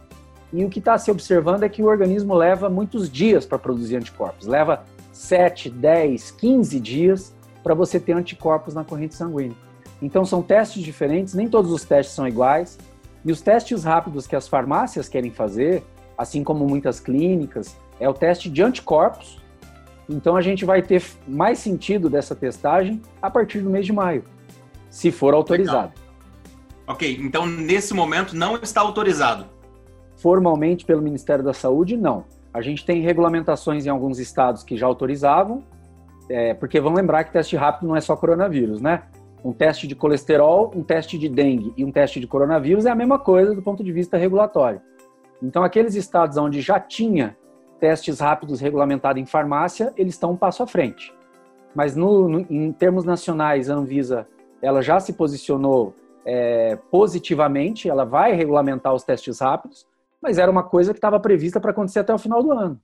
E 0.52 0.66
o 0.66 0.70
que 0.70 0.80
está 0.80 0.98
se 0.98 1.12
observando 1.12 1.62
é 1.62 1.70
que 1.70 1.84
o 1.84 1.86
organismo 1.86 2.34
leva 2.34 2.72
muitos 2.72 3.08
dias 3.08 3.46
para 3.46 3.60
produzir 3.60 3.98
anticorpos 3.98 4.48
leva 4.48 4.84
7, 5.12 5.70
10, 5.70 6.32
15 6.32 6.80
dias 6.80 7.36
para 7.62 7.76
você 7.76 8.00
ter 8.00 8.14
anticorpos 8.14 8.74
na 8.74 8.84
corrente 8.84 9.14
sanguínea. 9.14 9.56
Então 10.02 10.26
são 10.26 10.42
testes 10.42 10.82
diferentes, 10.82 11.36
nem 11.36 11.48
todos 11.48 11.72
os 11.72 11.86
testes 11.86 12.16
são 12.16 12.28
iguais. 12.28 12.80
E 13.24 13.32
os 13.32 13.42
testes 13.42 13.84
rápidos 13.84 14.26
que 14.26 14.36
as 14.36 14.48
farmácias 14.48 15.08
querem 15.08 15.30
fazer, 15.30 15.84
assim 16.18 16.44
como 16.44 16.68
muitas 16.68 17.00
clínicas, 17.00 17.78
é 18.00 18.08
o 18.10 18.14
teste 18.14 18.50
de 18.50 18.62
anticorpos. 18.62 19.42
Então 20.10 20.36
a 20.36 20.42
gente 20.42 20.64
vai 20.64 20.82
ter 20.82 21.04
mais 21.28 21.60
sentido 21.60 22.10
dessa 22.10 22.36
testagem 22.36 23.02
a 23.22 23.30
partir 23.30 23.60
do 23.60 23.70
mês 23.70 23.86
de 23.86 23.92
maio, 23.92 24.24
se 24.90 25.12
for 25.12 25.34
autorizado. 25.34 25.94
Legal. 25.94 26.08
Ok, 26.88 27.18
então 27.22 27.46
nesse 27.46 27.94
momento 27.94 28.34
não 28.36 28.56
está 28.56 28.82
autorizado. 28.82 29.46
Formalmente 30.16 30.86
pelo 30.86 31.02
Ministério 31.02 31.44
da 31.44 31.54
Saúde, 31.54 31.98
não. 31.98 32.24
A 32.54 32.62
gente 32.62 32.86
tem 32.86 33.02
regulamentações 33.02 33.86
em 33.86 33.90
alguns 33.90 34.18
estados 34.20 34.64
que 34.64 34.78
já 34.78 34.88
autorizavam, 34.88 35.64
é, 36.30 36.54
porque 36.54 36.80
vamos 36.80 36.98
lembrar 36.98 37.26
que 37.26 37.32
teste 37.32 37.56
rápido 37.56 37.88
não 37.88 37.96
é 37.96 38.02
só 38.02 38.16
coronavírus, 38.16 38.82
né? 38.82 39.04
Um 39.44 39.54
teste 39.54 39.86
de 39.86 39.96
colesterol, 39.96 40.72
um 40.76 40.82
teste 40.82 41.18
de 41.18 41.30
dengue 41.30 41.74
e 41.78 41.86
um 41.86 41.92
teste 41.92 42.20
de 42.20 42.28
coronavírus 42.28 42.86
é 42.86 42.90
a 42.90 42.96
mesma 42.96 43.20
coisa 43.20 43.54
do 43.54 43.62
ponto 43.62 43.84
de 43.84 43.92
vista 43.92 44.18
regulatório. 44.18 44.82
Então, 45.42 45.64
aqueles 45.64 45.94
estados 45.94 46.38
onde 46.38 46.62
já 46.62 46.80
tinha 46.80 47.38
testes 47.80 48.20
rápidos 48.20 48.60
regulamentados 48.60 49.22
em 49.22 49.26
farmácia, 49.26 49.94
eles 49.96 50.14
estão 50.14 50.32
um 50.32 50.38
passo 50.38 50.64
à 50.64 50.68
frente. 50.68 51.14
Mas 51.76 51.96
no, 51.96 52.28
no, 52.28 52.40
em 52.50 52.72
termos 52.72 53.04
nacionais, 53.04 53.70
a 53.70 53.76
Anvisa 53.76 54.28
ela 54.62 54.82
já 54.82 55.00
se 55.00 55.14
posicionou 55.14 55.94
é, 56.26 56.78
positivamente, 56.92 57.90
ela 57.90 58.04
vai 58.04 58.34
regulamentar 58.34 58.94
os 58.94 59.04
testes 59.04 59.40
rápidos, 59.40 59.86
mas 60.22 60.38
era 60.38 60.52
uma 60.52 60.64
coisa 60.64 60.92
que 60.94 60.98
estava 60.98 61.20
prevista 61.20 61.60
para 61.60 61.72
acontecer 61.72 62.00
até 62.00 62.14
o 62.14 62.18
final 62.18 62.42
do 62.42 62.52
ano. 62.52 62.80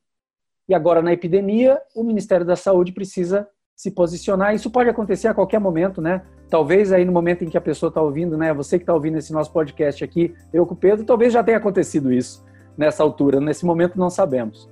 E 0.69 0.73
agora, 0.73 1.01
na 1.01 1.11
epidemia, 1.11 1.81
o 1.95 2.03
Ministério 2.03 2.45
da 2.45 2.55
Saúde 2.55 2.93
precisa 2.93 3.47
se 3.75 3.91
posicionar. 3.91 4.53
Isso 4.53 4.69
pode 4.69 4.89
acontecer 4.89 5.27
a 5.27 5.33
qualquer 5.33 5.59
momento, 5.59 6.01
né? 6.01 6.21
Talvez 6.49 6.93
aí 6.93 7.03
no 7.03 7.11
momento 7.11 7.43
em 7.43 7.49
que 7.49 7.57
a 7.57 7.61
pessoa 7.61 7.89
está 7.89 8.01
ouvindo, 8.01 8.37
né? 8.37 8.53
Você 8.53 8.77
que 8.77 8.83
está 8.83 8.93
ouvindo 8.93 9.17
esse 9.17 9.33
nosso 9.33 9.51
podcast 9.51 10.03
aqui, 10.03 10.33
eu 10.53 10.65
com 10.65 10.73
o 10.75 10.77
Pedro, 10.77 11.03
talvez 11.03 11.33
já 11.33 11.43
tenha 11.43 11.57
acontecido 11.57 12.13
isso 12.13 12.45
nessa 12.77 13.03
altura. 13.03 13.41
Nesse 13.41 13.65
momento 13.65 13.99
não 13.99 14.09
sabemos 14.09 14.71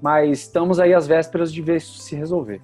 mas 0.00 0.40
estamos 0.40 0.78
aí 0.78 0.94
às 0.94 1.06
vésperas 1.06 1.52
de 1.52 1.60
ver 1.60 1.76
isso 1.76 1.98
se 1.98 2.14
resolver. 2.14 2.62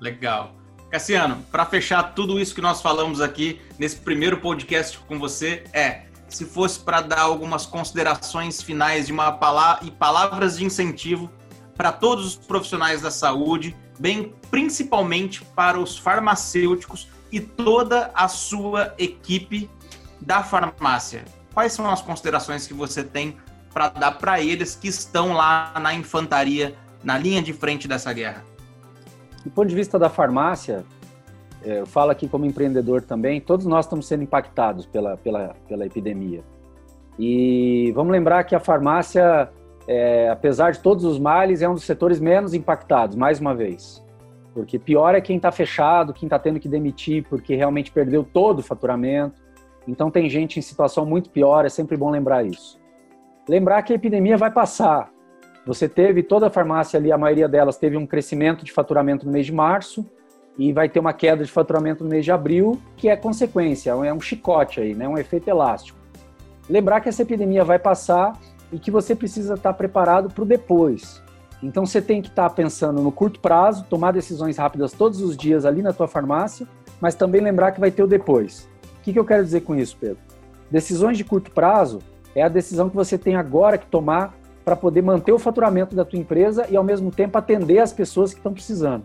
Legal. 0.00 0.54
Cassiano, 0.90 1.44
para 1.50 1.66
fechar 1.66 2.14
tudo 2.14 2.38
isso 2.38 2.54
que 2.54 2.60
nós 2.60 2.80
falamos 2.80 3.20
aqui 3.20 3.60
nesse 3.78 3.96
primeiro 3.96 4.36
podcast 4.38 4.98
com 5.00 5.18
você, 5.18 5.64
é 5.72 6.02
se 6.28 6.44
fosse 6.44 6.78
para 6.80 7.00
dar 7.00 7.20
algumas 7.20 7.66
considerações 7.66 8.62
finais 8.62 9.06
de 9.06 9.12
uma 9.12 9.32
palavra 9.32 9.86
e 9.86 9.90
palavras 9.90 10.58
de 10.58 10.64
incentivo 10.64 11.30
para 11.76 11.90
todos 11.90 12.26
os 12.26 12.36
profissionais 12.36 13.02
da 13.02 13.10
saúde, 13.10 13.76
bem 13.98 14.34
principalmente 14.50 15.44
para 15.44 15.78
os 15.78 15.98
farmacêuticos 15.98 17.08
e 17.32 17.40
toda 17.40 18.10
a 18.14 18.28
sua 18.28 18.94
equipe 18.98 19.68
da 20.20 20.42
farmácia. 20.42 21.24
Quais 21.52 21.72
são 21.72 21.90
as 21.90 22.00
considerações 22.00 22.66
que 22.66 22.74
você 22.74 23.02
tem 23.02 23.36
para 23.74 23.88
dar 23.88 24.12
para 24.12 24.40
eles 24.40 24.76
que 24.76 24.86
estão 24.86 25.32
lá 25.32 25.74
na 25.82 25.92
infantaria, 25.92 26.74
na 27.02 27.18
linha 27.18 27.42
de 27.42 27.52
frente 27.52 27.88
dessa 27.88 28.12
guerra? 28.12 28.44
Do 29.44 29.50
ponto 29.50 29.68
de 29.68 29.74
vista 29.74 29.98
da 29.98 30.08
farmácia, 30.08 30.84
é, 31.64 31.80
eu 31.80 31.86
falo 31.86 32.12
aqui 32.12 32.28
como 32.28 32.46
empreendedor 32.46 33.02
também, 33.02 33.40
todos 33.40 33.66
nós 33.66 33.84
estamos 33.84 34.06
sendo 34.06 34.22
impactados 34.22 34.86
pela, 34.86 35.16
pela, 35.16 35.56
pela 35.68 35.84
epidemia. 35.84 36.42
E 37.18 37.92
vamos 37.94 38.12
lembrar 38.12 38.44
que 38.44 38.54
a 38.54 38.60
farmácia, 38.60 39.50
é, 39.88 40.28
apesar 40.30 40.72
de 40.72 40.80
todos 40.80 41.04
os 41.04 41.18
males, 41.18 41.60
é 41.60 41.68
um 41.68 41.74
dos 41.74 41.84
setores 41.84 42.20
menos 42.20 42.54
impactados, 42.54 43.16
mais 43.16 43.40
uma 43.40 43.54
vez. 43.54 44.02
Porque 44.52 44.78
pior 44.78 45.16
é 45.16 45.20
quem 45.20 45.36
está 45.36 45.50
fechado, 45.50 46.14
quem 46.14 46.28
está 46.28 46.38
tendo 46.38 46.60
que 46.60 46.68
demitir 46.68 47.26
porque 47.28 47.56
realmente 47.56 47.90
perdeu 47.90 48.22
todo 48.22 48.60
o 48.60 48.62
faturamento. 48.62 49.42
Então 49.86 50.10
tem 50.10 50.30
gente 50.30 50.58
em 50.58 50.62
situação 50.62 51.04
muito 51.04 51.28
pior, 51.28 51.64
é 51.64 51.68
sempre 51.68 51.96
bom 51.96 52.10
lembrar 52.10 52.44
isso. 52.44 52.78
Lembrar 53.46 53.82
que 53.82 53.92
a 53.92 53.96
epidemia 53.96 54.38
vai 54.38 54.50
passar. 54.50 55.10
Você 55.66 55.86
teve 55.86 56.22
toda 56.22 56.46
a 56.46 56.50
farmácia 56.50 56.98
ali, 56.98 57.12
a 57.12 57.18
maioria 57.18 57.48
delas 57.48 57.76
teve 57.76 57.96
um 57.96 58.06
crescimento 58.06 58.64
de 58.64 58.72
faturamento 58.72 59.26
no 59.26 59.32
mês 59.32 59.46
de 59.46 59.52
março 59.52 60.04
e 60.58 60.72
vai 60.72 60.88
ter 60.88 60.98
uma 60.98 61.12
queda 61.12 61.44
de 61.44 61.50
faturamento 61.50 62.04
no 62.04 62.10
mês 62.10 62.24
de 62.24 62.32
abril, 62.32 62.80
que 62.96 63.08
é 63.08 63.16
consequência, 63.16 63.90
é 63.90 64.12
um 64.12 64.20
chicote 64.20 64.80
aí, 64.80 64.94
né? 64.94 65.06
um 65.06 65.18
efeito 65.18 65.48
elástico. 65.48 65.98
lembrar 66.68 67.00
que 67.00 67.08
essa 67.08 67.22
epidemia 67.22 67.64
vai 67.64 67.78
passar 67.78 68.38
e 68.72 68.78
que 68.78 68.90
você 68.90 69.14
precisa 69.14 69.54
estar 69.54 69.74
preparado 69.74 70.32
para 70.32 70.42
o 70.42 70.46
depois. 70.46 71.22
Então 71.62 71.84
você 71.84 72.00
tem 72.00 72.22
que 72.22 72.28
estar 72.28 72.48
pensando 72.50 73.02
no 73.02 73.12
curto 73.12 73.40
prazo, 73.40 73.84
tomar 73.88 74.12
decisões 74.12 74.56
rápidas 74.56 74.92
todos 74.92 75.20
os 75.20 75.36
dias 75.36 75.66
ali 75.66 75.82
na 75.82 75.92
tua 75.92 76.08
farmácia, 76.08 76.66
mas 77.00 77.14
também 77.14 77.40
lembrar 77.40 77.72
que 77.72 77.80
vai 77.80 77.90
ter 77.90 78.02
o 78.02 78.06
depois. 78.06 78.68
O 78.98 79.02
que, 79.02 79.12
que 79.12 79.18
eu 79.18 79.24
quero 79.24 79.44
dizer 79.44 79.62
com 79.62 79.74
isso, 79.74 79.96
Pedro? 80.00 80.18
Decisões 80.70 81.18
de 81.18 81.24
curto 81.24 81.50
prazo 81.50 82.00
é 82.34 82.42
a 82.42 82.48
decisão 82.48 82.88
que 82.88 82.96
você 82.96 83.16
tem 83.16 83.36
agora 83.36 83.78
que 83.78 83.86
tomar 83.86 84.34
para 84.64 84.74
poder 84.74 85.02
manter 85.02 85.32
o 85.32 85.38
faturamento 85.38 85.94
da 85.94 86.04
tua 86.04 86.18
empresa 86.18 86.66
e 86.70 86.76
ao 86.76 86.82
mesmo 86.82 87.10
tempo 87.10 87.36
atender 87.36 87.78
as 87.78 87.92
pessoas 87.92 88.32
que 88.32 88.40
estão 88.40 88.52
precisando. 88.52 89.04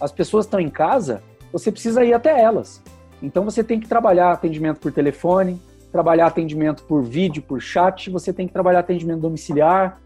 As 0.00 0.12
pessoas 0.12 0.46
estão 0.46 0.60
em 0.60 0.70
casa, 0.70 1.22
você 1.52 1.70
precisa 1.70 2.04
ir 2.04 2.14
até 2.14 2.40
elas. 2.40 2.82
Então 3.22 3.44
você 3.44 3.62
tem 3.62 3.78
que 3.78 3.88
trabalhar 3.88 4.32
atendimento 4.32 4.80
por 4.80 4.92
telefone, 4.92 5.60
trabalhar 5.90 6.26
atendimento 6.26 6.84
por 6.84 7.02
vídeo, 7.02 7.42
por 7.42 7.60
chat, 7.60 8.10
você 8.10 8.32
tem 8.32 8.46
que 8.46 8.52
trabalhar 8.52 8.80
atendimento 8.80 9.20
domiciliar, 9.20 10.00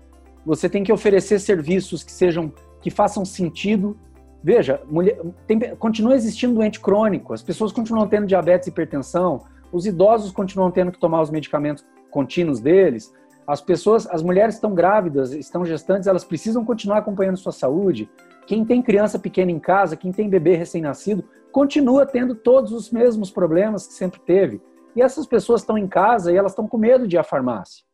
você 0.45 0.69
tem 0.69 0.83
que 0.83 0.93
oferecer 0.93 1.39
serviços 1.39 2.03
que 2.03 2.13
sejam 2.13 2.53
que 2.83 2.91
façam 2.91 3.25
sentido. 3.25 3.97
Veja, 4.43 4.81
mulher, 4.89 5.21
tem, 5.47 5.59
continua 5.77 6.15
existindo 6.15 6.55
doente 6.55 6.81
crônico, 6.81 7.33
as 7.33 7.43
pessoas 7.43 7.73
continuam 7.73 8.07
tendo 8.07 8.27
diabetes 8.27 8.67
e 8.67 8.71
hipertensão, 8.71 9.45
os 9.73 9.87
idosos 9.87 10.31
continuam 10.31 10.71
tendo 10.71 10.93
que 10.93 10.99
tomar 10.99 11.21
os 11.21 11.31
medicamentos 11.31 11.85
contínuos 12.17 12.61
deles, 12.61 13.13
as 13.47 13.61
pessoas, 13.61 14.07
as 14.07 14.23
mulheres 14.23 14.55
estão 14.55 14.75
grávidas, 14.75 15.33
estão 15.33 15.67
gestantes, 15.67 16.09
elas 16.09 16.25
precisam 16.25 16.65
continuar 16.65 16.99
acompanhando 16.99 17.37
sua 17.37 17.53
saúde. 17.53 18.09
Quem 18.47 18.65
tem 18.65 18.81
criança 18.81 19.19
pequena 19.19 19.51
em 19.51 19.59
casa, 19.59 19.99
quem 19.99 20.11
tem 20.11 20.31
bebê 20.31 20.57
recém-nascido, 20.57 21.23
continua 21.53 22.07
tendo 22.07 22.35
todos 22.35 22.73
os 22.73 22.91
mesmos 22.91 23.31
problemas 23.31 23.87
que 23.87 23.93
sempre 23.93 24.19
teve. 24.21 24.63
E 24.97 25.03
essas 25.03 25.27
pessoas 25.27 25.61
estão 25.61 25.77
em 25.77 25.87
casa 25.87 26.33
e 26.33 26.37
elas 26.37 26.53
estão 26.53 26.67
com 26.67 26.79
medo 26.79 27.07
de 27.07 27.17
ir 27.17 27.19
à 27.19 27.23
farmácia. 27.23 27.85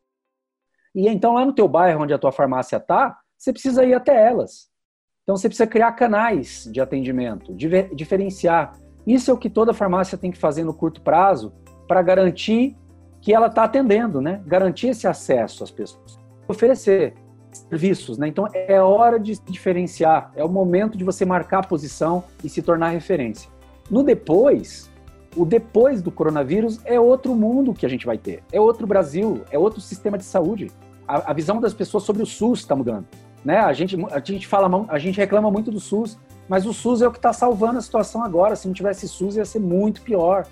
E 0.95 1.09
então 1.09 1.33
lá 1.33 1.45
no 1.45 1.53
teu 1.53 1.67
bairro 1.67 2.03
onde 2.03 2.13
a 2.13 2.17
tua 2.17 2.31
farmácia 2.31 2.77
está, 2.77 3.17
você 3.37 3.51
precisa 3.51 3.83
ir 3.83 3.93
até 3.93 4.25
elas. 4.25 4.69
Então 5.23 5.35
você 5.35 5.49
precisa 5.49 5.67
criar 5.67 5.91
canais 5.91 6.69
de 6.71 6.79
atendimento, 6.79 7.53
diferenciar. 7.93 8.79
Isso 9.05 9.29
é 9.29 9.33
o 9.33 9.37
que 9.37 9.49
toda 9.49 9.73
farmácia 9.73 10.17
tem 10.17 10.31
que 10.31 10.37
fazer 10.37 10.63
no 10.63 10.73
curto 10.73 11.01
prazo 11.01 11.53
para 11.89 12.01
garantir 12.01 12.77
que 13.23 13.33
ela 13.33 13.47
está 13.47 13.63
atendendo, 13.63 14.19
né? 14.19 14.41
Garantir 14.45 14.89
esse 14.89 15.07
acesso 15.07 15.63
às 15.63 15.71
pessoas. 15.71 16.19
Oferecer 16.45 17.13
serviços, 17.53 18.17
né? 18.17 18.27
Então 18.27 18.49
é 18.53 18.81
hora 18.81 19.17
de 19.17 19.35
se 19.35 19.41
diferenciar, 19.47 20.31
é 20.35 20.43
o 20.43 20.49
momento 20.49 20.97
de 20.97 21.05
você 21.05 21.23
marcar 21.23 21.59
a 21.59 21.63
posição 21.63 22.25
e 22.43 22.49
se 22.49 22.61
tornar 22.61 22.89
referência. 22.89 23.49
No 23.89 24.03
depois, 24.03 24.91
o 25.37 25.45
depois 25.45 26.01
do 26.01 26.11
coronavírus 26.11 26.81
é 26.83 26.99
outro 26.99 27.33
mundo 27.33 27.73
que 27.73 27.85
a 27.85 27.89
gente 27.89 28.05
vai 28.05 28.17
ter, 28.17 28.43
é 28.51 28.59
outro 28.59 28.85
Brasil, 28.85 29.41
é 29.49 29.57
outro 29.57 29.79
sistema 29.79 30.17
de 30.17 30.25
saúde. 30.25 30.69
A, 31.07 31.31
a 31.31 31.33
visão 31.33 31.61
das 31.61 31.73
pessoas 31.73 32.03
sobre 32.03 32.23
o 32.23 32.25
SUS 32.25 32.59
está 32.59 32.75
mudando, 32.75 33.05
né? 33.45 33.59
A 33.59 33.71
gente, 33.71 33.95
a 34.11 34.19
gente 34.19 34.47
fala, 34.47 34.85
a 34.89 34.99
gente 34.99 35.17
reclama 35.17 35.49
muito 35.49 35.71
do 35.71 35.79
SUS, 35.79 36.19
mas 36.49 36.65
o 36.65 36.73
SUS 36.73 37.01
é 37.01 37.07
o 37.07 37.11
que 37.11 37.19
está 37.19 37.31
salvando 37.31 37.77
a 37.77 37.81
situação 37.81 38.21
agora. 38.21 38.55
Se 38.57 38.67
não 38.67 38.73
tivesse 38.73 39.07
SUS, 39.07 39.37
ia 39.37 39.45
ser 39.45 39.59
muito 39.59 40.01
pior. 40.01 40.45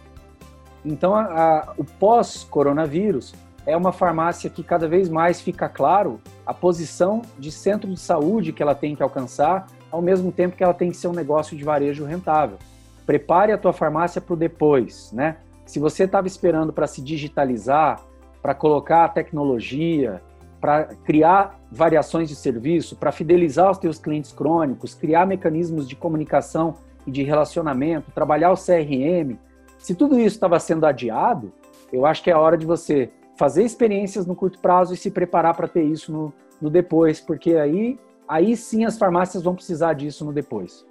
Então, 0.84 1.16
a, 1.16 1.24
a, 1.24 1.74
o 1.78 1.84
pós-coronavírus 1.84 3.34
é 3.66 3.78
uma 3.78 3.92
farmácia 3.92 4.50
que 4.50 4.64
cada 4.64 4.88
vez 4.88 5.10
mais 5.10 5.40
fica 5.40 5.70
claro 5.70 6.20
a 6.46 6.54
posição 6.54 7.22
de 7.38 7.52
centro 7.52 7.90
de 7.90 8.00
saúde 8.00 8.52
que 8.52 8.64
ela 8.64 8.74
tem 8.74 8.96
que 8.96 9.04
alcançar, 9.04 9.68
ao 9.92 10.02
mesmo 10.02 10.32
tempo 10.32 10.56
que 10.56 10.64
ela 10.64 10.74
tem 10.74 10.90
que 10.90 10.98
ser 10.98 11.08
um 11.08 11.14
negócio 11.14 11.56
de 11.56 11.64
varejo 11.64 12.06
rentável. 12.06 12.58
Prepare 13.06 13.52
a 13.52 13.58
tua 13.58 13.74
farmácia 13.74 14.22
para 14.22 14.34
o 14.34 14.38
depois, 14.38 15.12
né? 15.12 15.38
Se 15.66 15.80
você 15.80 16.04
estava 16.04 16.28
esperando 16.28 16.74
para 16.74 16.88
se 16.88 17.02
digitalizar, 17.02 18.02
para 18.42 18.56
colocar 18.56 19.08
tecnologia, 19.10 20.22
para 20.60 20.86
criar 21.04 21.60
variações 21.72 22.30
de 22.30 22.36
serviço, 22.36 22.96
para 22.96 23.12
fidelizar 23.12 23.70
os 23.72 23.78
teus 23.78 23.98
clientes 23.98 24.32
crônicos, 24.32 24.94
criar 24.94 25.26
mecanismos 25.26 25.88
de 25.88 25.96
comunicação 25.96 26.76
e 27.06 27.12
de 27.12 27.24
relacionamento, 27.24 28.12
trabalhar 28.12 28.52
o 28.52 28.56
CRM, 28.56 29.38
se 29.82 29.96
tudo 29.96 30.20
isso 30.20 30.36
estava 30.36 30.60
sendo 30.60 30.86
adiado, 30.86 31.52
eu 31.92 32.06
acho 32.06 32.24
que 32.24 32.30
é 32.30 32.34
a 32.34 32.40
hora 32.40 32.58
de 32.58 32.66
você 32.66 33.10
fazer 33.38 33.64
experiências 33.64 34.26
no 34.26 34.36
curto 34.36 34.60
prazo 34.60 34.94
e 34.94 34.98
se 34.98 35.10
preparar 35.10 35.56
para 35.56 35.68
ter 35.68 35.84
isso 35.84 36.12
no, 36.12 36.34
no 36.62 36.70
depois, 36.70 37.20
porque 37.20 37.56
aí, 37.56 38.00
aí 38.28 38.56
sim 38.56 38.86
as 38.86 38.98
farmácias 38.98 39.44
vão 39.44 39.56
precisar 39.56 39.94
disso 39.94 40.24
no 40.24 40.32
depois. 40.32 40.86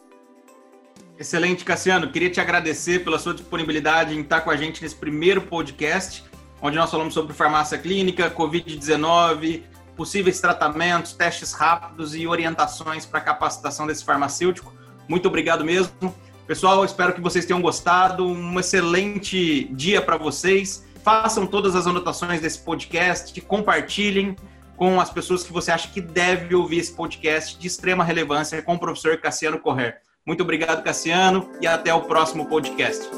Excelente, 1.19 1.65
Cassiano. 1.65 2.11
Queria 2.11 2.31
te 2.31 2.41
agradecer 2.41 3.05
pela 3.05 3.19
sua 3.19 3.35
disponibilidade 3.35 4.15
em 4.15 4.21
estar 4.21 4.41
com 4.41 4.51
a 4.51 4.57
gente 4.57 4.83
nesse 4.83 4.97
primeiro 4.97 5.43
podcast, 5.43 6.25
onde 6.61 6.77
nós 6.77 6.91
falamos 6.91 7.15
sobre 7.15 7.35
farmácia 7.35 7.79
clínica, 7.79 8.31
Covid-19, 8.31 9.63
possíveis 9.95 10.41
tratamentos, 10.41 11.13
testes 11.13 11.53
rápidos 11.53 12.15
e 12.15 12.27
orientações 12.27 13.05
para 13.05 13.21
a 13.21 13.23
capacitação 13.23 13.87
desse 13.87 14.05
farmacêutico. 14.05 14.73
Muito 15.07 15.29
obrigado 15.29 15.65
mesmo. 15.65 16.15
Pessoal, 16.51 16.85
espero 16.85 17.13
que 17.13 17.21
vocês 17.21 17.47
tenham 17.47 17.63
gostado. 17.63 18.27
Um 18.27 18.59
excelente 18.59 19.73
dia 19.73 20.03
para 20.03 20.17
vocês. 20.17 20.85
Façam 21.01 21.47
todas 21.47 21.77
as 21.77 21.87
anotações 21.87 22.41
desse 22.41 22.59
podcast, 22.59 23.41
compartilhem 23.43 24.35
com 24.77 25.01
as 25.01 25.11
pessoas 25.11 25.45
que 25.45 25.53
você 25.53 25.71
acha 25.71 25.87
que 25.87 26.01
deve 26.01 26.53
ouvir 26.57 26.79
esse 26.79 26.93
podcast 26.93 27.57
de 27.57 27.69
extrema 27.69 28.03
relevância 28.03 28.61
com 28.63 28.75
o 28.75 28.79
professor 28.81 29.17
Cassiano 29.19 29.61
Correr. 29.61 29.99
Muito 30.27 30.43
obrigado, 30.43 30.83
Cassiano, 30.83 31.49
e 31.61 31.69
até 31.69 31.95
o 31.95 32.01
próximo 32.01 32.45
podcast. 32.47 33.09